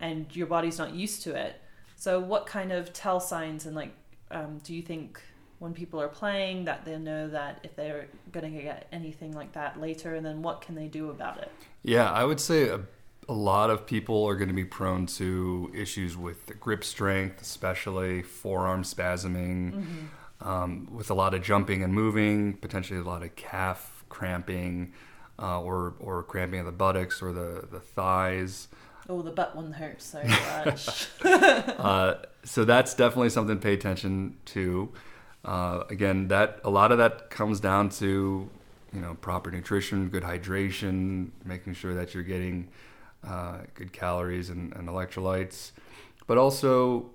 and 0.00 0.26
your 0.34 0.48
body's 0.48 0.76
not 0.76 0.92
used 0.92 1.22
to 1.22 1.34
it. 1.34 1.60
So, 1.96 2.18
what 2.18 2.46
kind 2.46 2.72
of 2.72 2.92
tell 2.92 3.20
signs 3.20 3.64
and 3.64 3.76
like 3.76 3.92
um, 4.30 4.58
do 4.62 4.74
you 4.74 4.82
think 4.82 5.20
when 5.60 5.74
people 5.74 6.00
are 6.00 6.08
playing 6.08 6.64
that 6.64 6.84
they 6.84 6.98
know 6.98 7.28
that 7.28 7.60
if 7.62 7.76
they're 7.76 8.08
going 8.32 8.52
to 8.52 8.62
get 8.62 8.88
anything 8.90 9.32
like 9.32 9.52
that 9.52 9.80
later 9.80 10.14
and 10.14 10.26
then 10.26 10.42
what 10.42 10.60
can 10.60 10.74
they 10.74 10.88
do 10.88 11.10
about 11.10 11.38
it 11.38 11.52
yeah 11.82 12.10
i 12.10 12.24
would 12.24 12.40
say 12.40 12.68
a, 12.68 12.80
a 13.28 13.32
lot 13.32 13.70
of 13.70 13.86
people 13.86 14.24
are 14.24 14.34
going 14.34 14.48
to 14.48 14.54
be 14.54 14.64
prone 14.64 15.06
to 15.06 15.70
issues 15.72 16.16
with 16.16 16.58
grip 16.58 16.82
strength 16.82 17.40
especially 17.40 18.22
forearm 18.22 18.82
spasming 18.82 19.72
mm-hmm. 19.72 20.48
um, 20.48 20.88
with 20.90 21.10
a 21.10 21.14
lot 21.14 21.34
of 21.34 21.42
jumping 21.42 21.84
and 21.84 21.94
moving 21.94 22.54
potentially 22.54 22.98
a 22.98 23.04
lot 23.04 23.22
of 23.22 23.36
calf 23.36 24.04
cramping 24.08 24.92
uh, 25.38 25.60
or, 25.60 25.94
or 26.00 26.22
cramping 26.22 26.60
of 26.60 26.66
the 26.66 26.72
buttocks 26.72 27.22
or 27.22 27.32
the, 27.32 27.66
the 27.70 27.80
thighs 27.80 28.68
Oh, 29.08 29.22
the 29.22 29.32
butt 29.32 29.56
one 29.56 29.72
hurts 29.72 30.04
so 30.04 30.22
much. 30.64 31.08
uh, 31.24 32.14
so 32.44 32.64
that's 32.64 32.94
definitely 32.94 33.30
something 33.30 33.56
to 33.56 33.60
pay 33.60 33.74
attention 33.74 34.36
to. 34.44 34.92
Uh, 35.44 35.84
again, 35.88 36.28
that 36.28 36.60
a 36.64 36.70
lot 36.70 36.92
of 36.92 36.98
that 36.98 37.30
comes 37.30 37.60
down 37.60 37.88
to 37.88 38.48
you 38.92 39.00
know 39.00 39.14
proper 39.14 39.50
nutrition, 39.50 40.08
good 40.08 40.22
hydration, 40.22 41.30
making 41.44 41.74
sure 41.74 41.94
that 41.94 42.14
you're 42.14 42.22
getting 42.22 42.68
uh, 43.26 43.58
good 43.74 43.92
calories 43.92 44.50
and, 44.50 44.74
and, 44.74 44.88
electrolytes, 44.88 45.72
but 46.26 46.38
also 46.38 47.10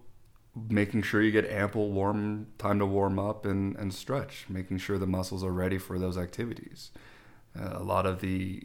making 0.69 1.01
sure 1.01 1.21
you 1.21 1.31
get 1.31 1.49
ample 1.49 1.89
warm 1.89 2.47
time 2.57 2.79
to 2.79 2.85
warm 2.85 3.17
up 3.17 3.45
and, 3.45 3.75
and 3.75 3.93
stretch, 3.93 4.45
making 4.47 4.77
sure 4.77 4.97
the 4.97 5.07
muscles 5.07 5.43
are 5.43 5.51
ready 5.51 5.77
for 5.77 5.97
those 5.97 6.17
activities. 6.17 6.91
Uh, 7.59 7.71
a 7.73 7.83
lot 7.83 8.05
of 8.05 8.21
the 8.21 8.63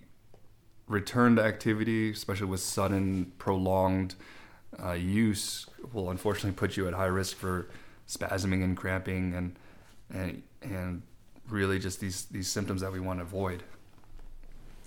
return 0.86 1.36
to 1.36 1.42
activity, 1.42 2.10
especially 2.10 2.46
with 2.46 2.60
sudden, 2.60 3.32
prolonged 3.38 4.14
uh, 4.82 4.92
use, 4.92 5.66
will 5.92 6.10
unfortunately 6.10 6.52
put 6.52 6.76
you 6.76 6.86
at 6.86 6.94
high 6.94 7.06
risk 7.06 7.36
for 7.36 7.68
spasming 8.10 8.64
and 8.64 8.76
cramping 8.76 9.34
and 9.34 9.56
and 10.12 10.42
and 10.62 11.02
really 11.48 11.78
just 11.78 12.00
these 12.00 12.24
these 12.26 12.48
symptoms 12.48 12.80
that 12.80 12.92
we 12.92 13.00
want 13.00 13.20
to 13.20 13.22
avoid. 13.22 13.62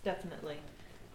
Definitely. 0.04 0.58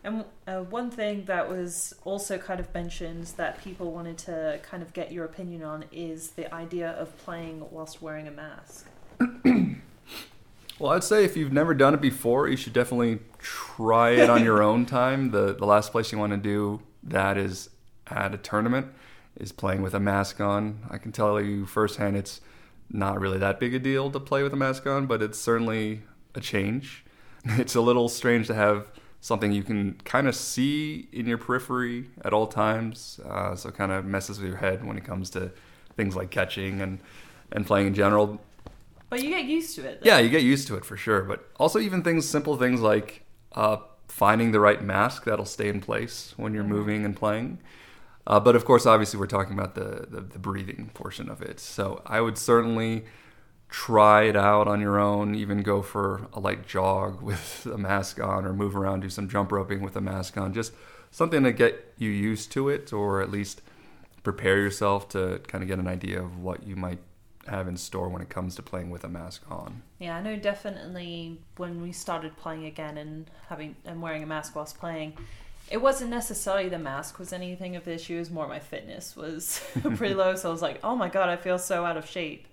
And 0.04 0.24
uh, 0.46 0.60
one 0.60 0.90
thing 0.90 1.24
that 1.24 1.50
was 1.50 1.92
also 2.04 2.38
kind 2.38 2.60
of 2.60 2.72
mentioned 2.72 3.26
that 3.36 3.62
people 3.62 3.92
wanted 3.92 4.16
to 4.18 4.60
kind 4.62 4.82
of 4.82 4.92
get 4.92 5.12
your 5.12 5.24
opinion 5.24 5.62
on 5.64 5.84
is 5.92 6.30
the 6.30 6.52
idea 6.54 6.90
of 6.92 7.16
playing 7.18 7.66
whilst 7.70 8.00
wearing 8.00 8.28
a 8.28 8.30
mask. 8.30 8.86
well, 10.78 10.92
I'd 10.92 11.04
say 11.04 11.24
if 11.24 11.36
you've 11.36 11.52
never 11.52 11.74
done 11.74 11.94
it 11.94 12.00
before, 12.00 12.48
you 12.48 12.56
should 12.56 12.72
definitely 12.72 13.18
try 13.38 14.10
it 14.10 14.30
on 14.30 14.44
your 14.44 14.62
own 14.70 14.86
time. 14.86 15.32
The 15.32 15.54
the 15.54 15.66
last 15.66 15.92
place 15.92 16.12
you 16.12 16.18
want 16.18 16.32
to 16.32 16.38
do 16.38 16.80
that 17.02 17.36
is 17.36 17.68
at 18.06 18.32
a 18.32 18.38
tournament 18.38 18.86
is 19.38 19.52
playing 19.52 19.82
with 19.82 19.94
a 19.94 20.00
mask 20.00 20.40
on. 20.40 20.80
I 20.90 20.98
can 20.98 21.12
tell 21.12 21.40
you 21.40 21.64
firsthand 21.64 22.16
it's 22.16 22.40
not 22.90 23.20
really 23.20 23.38
that 23.38 23.60
big 23.60 23.74
a 23.74 23.78
deal 23.78 24.10
to 24.10 24.20
play 24.20 24.42
with 24.42 24.52
a 24.52 24.56
mask 24.56 24.86
on, 24.86 25.06
but 25.06 25.22
it's 25.22 25.38
certainly 25.38 26.02
a 26.34 26.40
change. 26.40 27.04
It's 27.44 27.76
a 27.76 27.80
little 27.80 28.08
strange 28.08 28.48
to 28.48 28.54
have 28.54 28.90
something 29.20 29.52
you 29.52 29.62
can 29.62 29.94
kind 30.04 30.28
of 30.28 30.34
see 30.34 31.08
in 31.12 31.26
your 31.26 31.38
periphery 31.38 32.06
at 32.22 32.32
all 32.32 32.46
times. 32.46 33.20
Uh, 33.24 33.54
so 33.54 33.70
kind 33.70 33.92
of 33.92 34.04
messes 34.04 34.38
with 34.38 34.48
your 34.48 34.58
head 34.58 34.84
when 34.84 34.98
it 34.98 35.04
comes 35.04 35.30
to 35.30 35.52
things 35.96 36.14
like 36.14 36.30
catching 36.30 36.80
and, 36.80 36.98
and 37.52 37.64
playing 37.64 37.86
in 37.86 37.94
general. 37.94 38.40
But 39.08 39.22
you 39.22 39.30
get 39.30 39.44
used 39.44 39.76
to 39.76 39.88
it. 39.88 40.02
Though. 40.02 40.10
Yeah, 40.10 40.18
you 40.18 40.28
get 40.28 40.42
used 40.42 40.66
to 40.68 40.76
it 40.76 40.84
for 40.84 40.96
sure. 40.96 41.22
But 41.22 41.48
also 41.56 41.78
even 41.78 42.02
things, 42.02 42.28
simple 42.28 42.56
things 42.56 42.80
like 42.80 43.22
uh, 43.52 43.78
finding 44.08 44.52
the 44.52 44.60
right 44.60 44.82
mask 44.82 45.24
that'll 45.24 45.44
stay 45.44 45.68
in 45.68 45.80
place 45.80 46.34
when 46.36 46.52
you're 46.52 46.64
mm-hmm. 46.64 46.72
moving 46.72 47.04
and 47.04 47.16
playing. 47.16 47.58
Uh, 48.28 48.38
but 48.38 48.54
of 48.54 48.66
course, 48.66 48.84
obviously, 48.84 49.18
we're 49.18 49.26
talking 49.26 49.58
about 49.58 49.74
the, 49.74 50.06
the, 50.08 50.20
the 50.20 50.38
breathing 50.38 50.90
portion 50.92 51.30
of 51.30 51.40
it. 51.40 51.58
So 51.58 52.02
I 52.04 52.20
would 52.20 52.36
certainly 52.36 53.06
try 53.70 54.24
it 54.24 54.36
out 54.36 54.68
on 54.68 54.80
your 54.82 54.98
own, 54.98 55.34
even 55.34 55.62
go 55.62 55.80
for 55.80 56.28
a 56.34 56.38
light 56.38 56.66
jog 56.66 57.22
with 57.22 57.66
a 57.66 57.78
mask 57.78 58.20
on 58.20 58.44
or 58.44 58.52
move 58.52 58.76
around, 58.76 59.00
do 59.00 59.08
some 59.08 59.28
jump 59.28 59.50
roping 59.50 59.80
with 59.80 59.96
a 59.96 60.00
mask 60.00 60.36
on. 60.36 60.52
Just 60.52 60.72
something 61.10 61.42
to 61.42 61.52
get 61.52 61.94
you 61.96 62.10
used 62.10 62.52
to 62.52 62.68
it 62.68 62.92
or 62.92 63.22
at 63.22 63.30
least 63.30 63.62
prepare 64.22 64.58
yourself 64.58 65.08
to 65.08 65.40
kind 65.48 65.64
of 65.64 65.68
get 65.68 65.78
an 65.78 65.88
idea 65.88 66.22
of 66.22 66.38
what 66.38 66.66
you 66.66 66.76
might 66.76 66.98
have 67.46 67.66
in 67.66 67.78
store 67.78 68.10
when 68.10 68.20
it 68.20 68.28
comes 68.28 68.54
to 68.56 68.62
playing 68.62 68.90
with 68.90 69.04
a 69.04 69.08
mask 69.08 69.42
on. 69.50 69.82
Yeah, 69.98 70.16
I 70.18 70.20
know 70.20 70.36
definitely 70.36 71.40
when 71.56 71.80
we 71.80 71.92
started 71.92 72.36
playing 72.36 72.66
again 72.66 72.98
and 72.98 73.30
having 73.48 73.74
and 73.86 74.02
wearing 74.02 74.22
a 74.22 74.26
mask 74.26 74.54
whilst 74.54 74.78
playing, 74.78 75.14
it 75.70 75.80
wasn't 75.82 76.10
necessarily 76.10 76.68
the 76.68 76.78
mask 76.78 77.18
was 77.18 77.32
anything 77.32 77.76
of 77.76 77.84
the 77.84 77.92
issue, 77.92 78.16
it 78.16 78.20
was 78.20 78.30
more 78.30 78.48
my 78.48 78.58
fitness 78.58 79.16
was 79.16 79.60
pretty 79.96 80.14
low. 80.14 80.34
So 80.34 80.48
I 80.48 80.52
was 80.52 80.62
like, 80.62 80.80
oh 80.82 80.96
my 80.96 81.08
god, 81.08 81.28
I 81.28 81.36
feel 81.36 81.58
so 81.58 81.84
out 81.84 81.96
of 81.96 82.08
shape. 82.08 82.46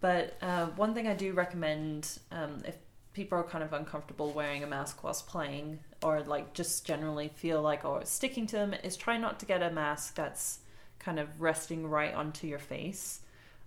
But 0.00 0.36
uh, 0.42 0.66
one 0.76 0.94
thing 0.94 1.06
I 1.06 1.14
do 1.14 1.32
recommend 1.32 2.18
um, 2.30 2.62
if 2.66 2.76
people 3.14 3.38
are 3.38 3.44
kind 3.44 3.64
of 3.64 3.72
uncomfortable 3.72 4.32
wearing 4.32 4.62
a 4.62 4.66
mask 4.66 5.02
whilst 5.02 5.26
playing, 5.26 5.78
or 6.02 6.22
like 6.22 6.52
just 6.52 6.84
generally 6.84 7.28
feel 7.28 7.62
like 7.62 7.84
or 7.84 8.04
sticking 8.04 8.46
to 8.48 8.56
them, 8.56 8.74
is 8.82 8.96
try 8.96 9.16
not 9.16 9.40
to 9.40 9.46
get 9.46 9.62
a 9.62 9.70
mask 9.70 10.14
that's 10.14 10.58
kind 10.98 11.18
of 11.18 11.40
resting 11.40 11.86
right 11.86 12.14
onto 12.14 12.46
your 12.46 12.58
face. 12.58 13.20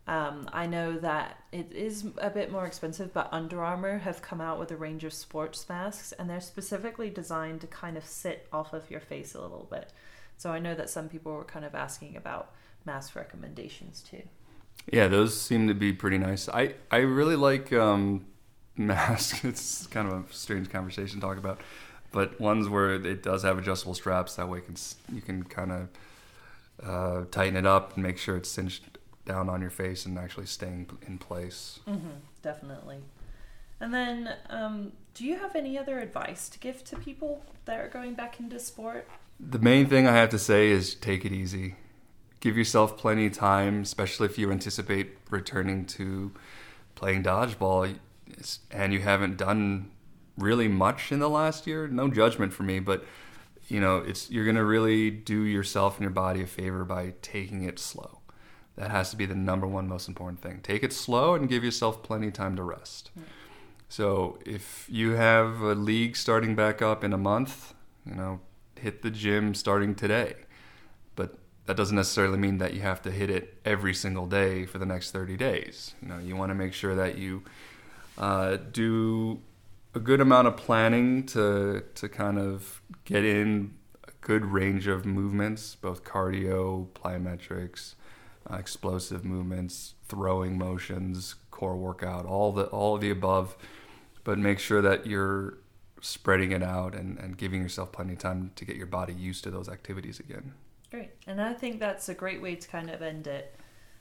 Um, 0.08 0.50
I 0.54 0.68
know 0.68 0.98
that 1.00 1.44
it 1.52 1.74
is 1.74 2.06
a 2.20 2.30
bit 2.30 2.50
more 2.50 2.66
expensive, 2.66 3.14
but 3.14 3.28
Under 3.32 3.62
Armour 3.62 3.98
have 4.00 4.22
come 4.22 4.40
out 4.40 4.58
with 4.58 4.72
a 4.72 4.78
range 4.78 5.04
of 5.04 5.12
sports 5.12 5.68
masks, 5.68 6.14
and 6.14 6.30
they're 6.30 6.40
specifically 6.40 7.10
designed 7.10 7.60
to 7.62 7.68
kind 7.68 7.98
of 7.98 8.06
sit 8.06 8.48
off 8.54 8.72
of 8.72 8.90
your 8.90 9.02
face 9.02 9.36
a 9.36 9.42
little 9.42 9.68
bit. 9.70 9.92
So 10.38 10.52
I 10.52 10.60
know 10.60 10.76
that 10.76 10.90
some 10.90 11.10
people 11.10 11.34
were 11.34 11.44
kind 11.44 11.66
of 11.66 11.76
asking 11.76 12.16
about 12.16 12.54
mask 12.86 13.18
recommendations 13.18 14.02
too. 14.02 14.24
Yeah, 14.90 15.10
those 15.10 15.40
seem 15.40 15.68
to 15.68 15.74
be 15.74 15.92
pretty 15.92 16.18
nice. 16.18 16.48
I, 16.48 16.76
I 16.90 16.98
really 16.98 17.36
like 17.36 17.74
um, 17.74 18.28
masks. 18.78 19.44
It's 19.44 19.88
kind 19.88 20.10
of 20.10 20.30
a 20.30 20.34
strange 20.34 20.70
conversation 20.70 21.20
to 21.20 21.26
talk 21.26 21.38
about, 21.38 21.60
but 22.14 22.40
ones 22.40 22.70
where 22.70 22.94
it 22.94 23.24
does 23.24 23.44
have 23.44 23.58
adjustable 23.58 23.94
straps. 23.94 24.36
That 24.36 24.48
way, 24.48 24.62
can 24.62 24.76
you 25.14 25.22
can 25.22 25.44
kind 25.44 25.72
of 25.74 25.90
uh, 26.82 27.26
tighten 27.30 27.58
it 27.58 27.66
up 27.66 27.96
and 27.96 28.04
make 28.04 28.18
sure 28.18 28.38
it's 28.38 28.50
cinched 28.50 28.97
down 29.28 29.50
on 29.50 29.62
your 29.62 29.70
face 29.70 30.06
and 30.06 30.18
actually 30.18 30.48
staying 30.48 30.90
in 31.06 31.20
place. 31.20 31.80
Mm-hmm, 31.88 32.18
definitely. 32.42 32.98
And 33.80 33.94
then, 33.94 34.34
um, 34.50 34.94
do 35.14 35.24
you 35.24 35.38
have 35.38 35.56
any 35.56 35.78
other 35.78 36.00
advice 36.00 36.50
to 36.50 36.60
give 36.60 36.84
to 36.86 36.96
people 36.96 37.44
that 37.66 37.80
are 37.80 37.90
going 37.90 38.16
back 38.16 38.40
into 38.40 38.60
sport? 38.60 39.08
The 39.40 39.60
main 39.60 39.86
thing 39.86 40.08
I 40.08 40.16
have 40.16 40.30
to 40.30 40.40
say 40.40 40.72
is 40.72 40.96
take 40.96 41.26
it 41.26 41.32
easy 41.32 41.76
give 42.40 42.58
yourself 42.58 42.98
plenty 42.98 43.28
of 43.28 43.34
time, 43.34 43.82
especially 43.82 44.26
if 44.26 44.38
you 44.38 44.52
anticipate 44.52 45.18
returning 45.30 45.86
to 45.86 46.32
playing 46.96 47.24
dodgeball 47.24 47.96
and 48.72 48.94
you 48.94 49.00
haven't 49.00 49.38
done 49.38 49.92
really 50.38 50.68
much 50.68 51.12
in 51.12 51.20
the 51.20 51.30
last 51.30 51.66
year. 51.66 51.88
No 51.88 52.10
judgment 52.10 52.54
for 52.54 52.64
me, 52.64 52.80
but 52.80 53.04
you 53.68 53.80
know, 53.80 53.98
it's 53.98 54.30
you're 54.30 54.46
going 54.46 54.56
to 54.56 54.64
really 54.64 55.10
do 55.10 55.42
yourself 55.42 55.98
and 55.98 56.04
your 56.04 56.12
body 56.12 56.42
a 56.42 56.48
favor 56.48 56.86
by 56.86 57.14
taking 57.22 57.64
it 57.64 57.80
slow. 57.80 58.17
That 58.78 58.92
has 58.92 59.10
to 59.10 59.18
be 59.18 59.26
the 59.26 59.36
number 59.36 59.68
one 59.68 59.88
most 59.88 60.08
important 60.08 60.42
thing. 60.42 60.60
Take 60.62 60.84
it 60.84 60.94
slow 60.94 61.34
and 61.34 61.50
give 61.50 61.64
yourself 61.64 62.04
plenty 62.04 62.28
of 62.28 62.34
time 62.34 62.56
to 62.56 62.64
rest. 62.64 63.10
Mm. 63.18 63.24
So, 63.90 64.40
if 64.46 64.88
you 64.90 65.12
have 65.12 65.62
a 65.62 65.74
league 65.74 66.16
starting 66.16 66.56
back 66.56 66.82
up 66.82 67.04
in 67.04 67.14
a 67.14 67.18
month, 67.18 67.74
you 68.06 68.16
know, 68.16 68.42
hit 68.80 69.02
the 69.02 69.10
gym 69.10 69.54
starting 69.54 69.96
today 69.96 70.36
But 71.16 71.38
that 71.66 71.76
doesn't 71.76 71.96
necessarily 71.96 72.38
mean 72.38 72.60
that 72.60 72.74
you 72.74 72.82
have 72.82 73.02
to 73.04 73.12
hit 73.12 73.30
it 73.30 73.60
every 73.66 73.94
single 73.94 74.28
day 74.28 74.66
for 74.66 74.78
the 74.78 74.86
next 74.86 75.12
30 75.12 75.36
days. 75.38 75.96
You 76.02 76.10
know, 76.10 76.20
you 76.20 76.36
want 76.36 76.52
to 76.52 76.56
make 76.56 76.74
sure 76.74 76.96
that 76.96 77.18
you 77.18 77.44
uh, 78.18 78.58
do 78.72 79.42
a 79.94 80.00
good 80.00 80.22
amount 80.22 80.48
of 80.48 80.56
planning 80.58 81.26
to 81.26 81.84
to 81.96 82.10
kind 82.10 82.38
of 82.38 82.82
get 83.06 83.26
in 83.26 83.74
a 84.08 84.12
good 84.22 84.46
range 84.46 84.88
of 84.88 85.06
movements, 85.06 85.76
both 85.76 86.04
cardio, 86.04 86.88
plyometrics, 86.90 87.96
uh, 88.50 88.56
explosive 88.56 89.26
movements, 89.26 89.96
throwing 90.08 90.58
motions, 90.58 91.36
core 91.52 91.76
workout, 91.76 92.26
all 92.26 92.52
the 92.52 92.66
all 92.66 92.96
of 92.96 93.02
the 93.02 93.10
above. 93.10 93.56
But 94.24 94.38
make 94.38 94.60
sure 94.60 94.82
that 94.82 95.08
you're 95.08 95.60
spreading 96.02 96.52
it 96.52 96.62
out 96.62 96.94
and, 96.94 97.18
and 97.18 97.38
giving 97.38 97.62
yourself 97.62 97.92
plenty 97.92 98.14
of 98.14 98.20
time 98.20 98.52
to 98.56 98.66
get 98.66 98.76
your 98.76 98.86
body 98.86 99.14
used 99.14 99.44
to 99.46 99.52
those 99.52 99.70
activities 99.70 100.20
again. 100.20 100.54
Great. 100.92 101.12
And 101.26 101.42
I 101.42 101.54
think 101.54 101.80
that's 101.80 102.10
a 102.10 102.14
great 102.14 102.42
way 102.42 102.56
to 102.56 102.68
kind 102.68 102.90
of 102.90 103.02
end 103.02 103.28
it. 103.28 103.56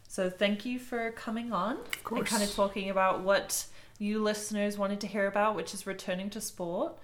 So 0.08 0.30
thank 0.30 0.64
you 0.64 0.78
for 0.78 1.10
coming 1.12 1.52
on 1.52 1.78
and 2.10 2.26
kind 2.26 2.42
of 2.42 2.54
talking 2.54 2.90
about 2.90 3.22
what 3.22 3.66
you 3.98 4.22
listeners 4.22 4.78
wanted 4.78 5.00
to 5.00 5.06
hear 5.06 5.26
about, 5.26 5.56
which 5.56 5.74
is 5.74 5.86
returning 5.86 6.30
to 6.30 6.40
sport. 6.40 6.96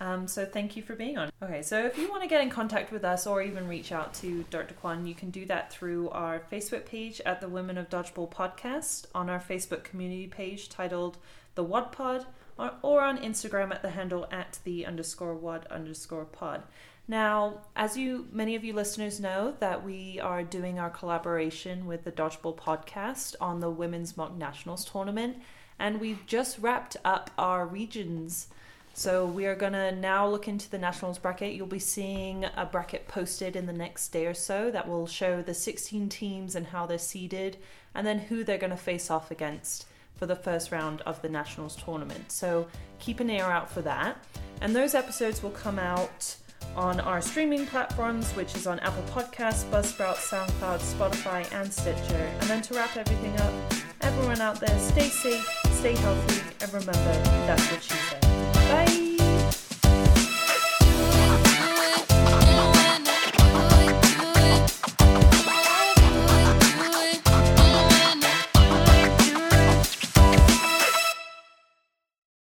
Um, 0.00 0.28
so 0.28 0.44
thank 0.44 0.76
you 0.76 0.82
for 0.82 0.94
being 0.94 1.18
on. 1.18 1.30
Okay, 1.42 1.62
so 1.62 1.84
if 1.84 1.98
you 1.98 2.08
want 2.08 2.22
to 2.22 2.28
get 2.28 2.40
in 2.40 2.50
contact 2.50 2.92
with 2.92 3.04
us 3.04 3.26
or 3.26 3.42
even 3.42 3.66
reach 3.66 3.90
out 3.90 4.14
to 4.14 4.44
Dr. 4.48 4.74
Kwan, 4.74 5.06
you 5.06 5.14
can 5.14 5.30
do 5.30 5.44
that 5.46 5.72
through 5.72 6.08
our 6.10 6.40
Facebook 6.52 6.86
page 6.86 7.20
at 7.26 7.40
the 7.40 7.48
Women 7.48 7.76
of 7.76 7.88
Dodgeball 7.88 8.30
podcast, 8.30 9.06
on 9.14 9.28
our 9.28 9.40
Facebook 9.40 9.82
community 9.82 10.28
page 10.28 10.68
titled 10.68 11.18
The 11.56 11.64
WOD 11.64 11.90
Pod, 11.90 12.26
or, 12.56 12.72
or 12.82 13.00
on 13.02 13.18
Instagram 13.18 13.72
at 13.72 13.82
the 13.82 13.90
handle 13.90 14.28
at 14.30 14.60
the 14.64 14.86
underscore 14.86 15.34
WOD 15.34 15.66
underscore 15.66 16.24
pod. 16.26 16.62
Now, 17.10 17.62
as 17.74 17.96
you 17.96 18.28
many 18.32 18.54
of 18.54 18.64
you 18.64 18.74
listeners 18.74 19.18
know, 19.18 19.54
that 19.60 19.82
we 19.82 20.20
are 20.20 20.42
doing 20.42 20.78
our 20.78 20.90
collaboration 20.90 21.86
with 21.86 22.04
the 22.04 22.12
Dodgeball 22.12 22.56
podcast 22.56 23.34
on 23.40 23.60
the 23.60 23.70
Women's 23.70 24.16
Mock 24.16 24.36
Nationals 24.36 24.84
tournament, 24.84 25.38
and 25.78 26.00
we've 26.00 26.24
just 26.26 26.58
wrapped 26.58 26.98
up 27.04 27.30
our 27.38 27.66
regions. 27.66 28.48
So 28.98 29.26
we 29.26 29.46
are 29.46 29.54
gonna 29.54 29.92
now 29.92 30.26
look 30.26 30.48
into 30.48 30.68
the 30.68 30.76
nationals 30.76 31.18
bracket. 31.18 31.54
You'll 31.54 31.68
be 31.68 31.78
seeing 31.78 32.44
a 32.56 32.66
bracket 32.66 33.06
posted 33.06 33.54
in 33.54 33.64
the 33.64 33.72
next 33.72 34.08
day 34.08 34.26
or 34.26 34.34
so 34.34 34.72
that 34.72 34.88
will 34.88 35.06
show 35.06 35.40
the 35.40 35.54
16 35.54 36.08
teams 36.08 36.56
and 36.56 36.66
how 36.66 36.84
they're 36.84 36.98
seeded, 36.98 37.58
and 37.94 38.04
then 38.04 38.18
who 38.18 38.42
they're 38.42 38.58
gonna 38.58 38.76
face 38.76 39.08
off 39.08 39.30
against 39.30 39.86
for 40.16 40.26
the 40.26 40.34
first 40.34 40.72
round 40.72 41.00
of 41.02 41.22
the 41.22 41.28
nationals 41.28 41.76
tournament. 41.76 42.32
So 42.32 42.66
keep 42.98 43.20
an 43.20 43.30
ear 43.30 43.44
out 43.44 43.70
for 43.70 43.82
that. 43.82 44.16
And 44.60 44.74
those 44.74 44.96
episodes 44.96 45.44
will 45.44 45.52
come 45.52 45.78
out 45.78 46.34
on 46.74 46.98
our 46.98 47.20
streaming 47.20 47.66
platforms, 47.66 48.32
which 48.32 48.56
is 48.56 48.66
on 48.66 48.80
Apple 48.80 49.04
Podcasts, 49.14 49.64
Buzzsprout, 49.70 50.16
SoundCloud, 50.16 50.80
Spotify, 50.80 51.48
and 51.54 51.72
Stitcher. 51.72 52.32
And 52.40 52.50
then 52.50 52.62
to 52.62 52.74
wrap 52.74 52.96
everything 52.96 53.36
up, 53.42 53.54
everyone 54.00 54.40
out 54.40 54.58
there, 54.58 54.76
stay 54.80 55.08
safe, 55.08 55.48
stay 55.70 55.94
healthy, 55.94 56.42
and 56.60 56.72
remember 56.72 56.92
that's 57.46 57.70
what 57.70 57.80
she 57.80 57.94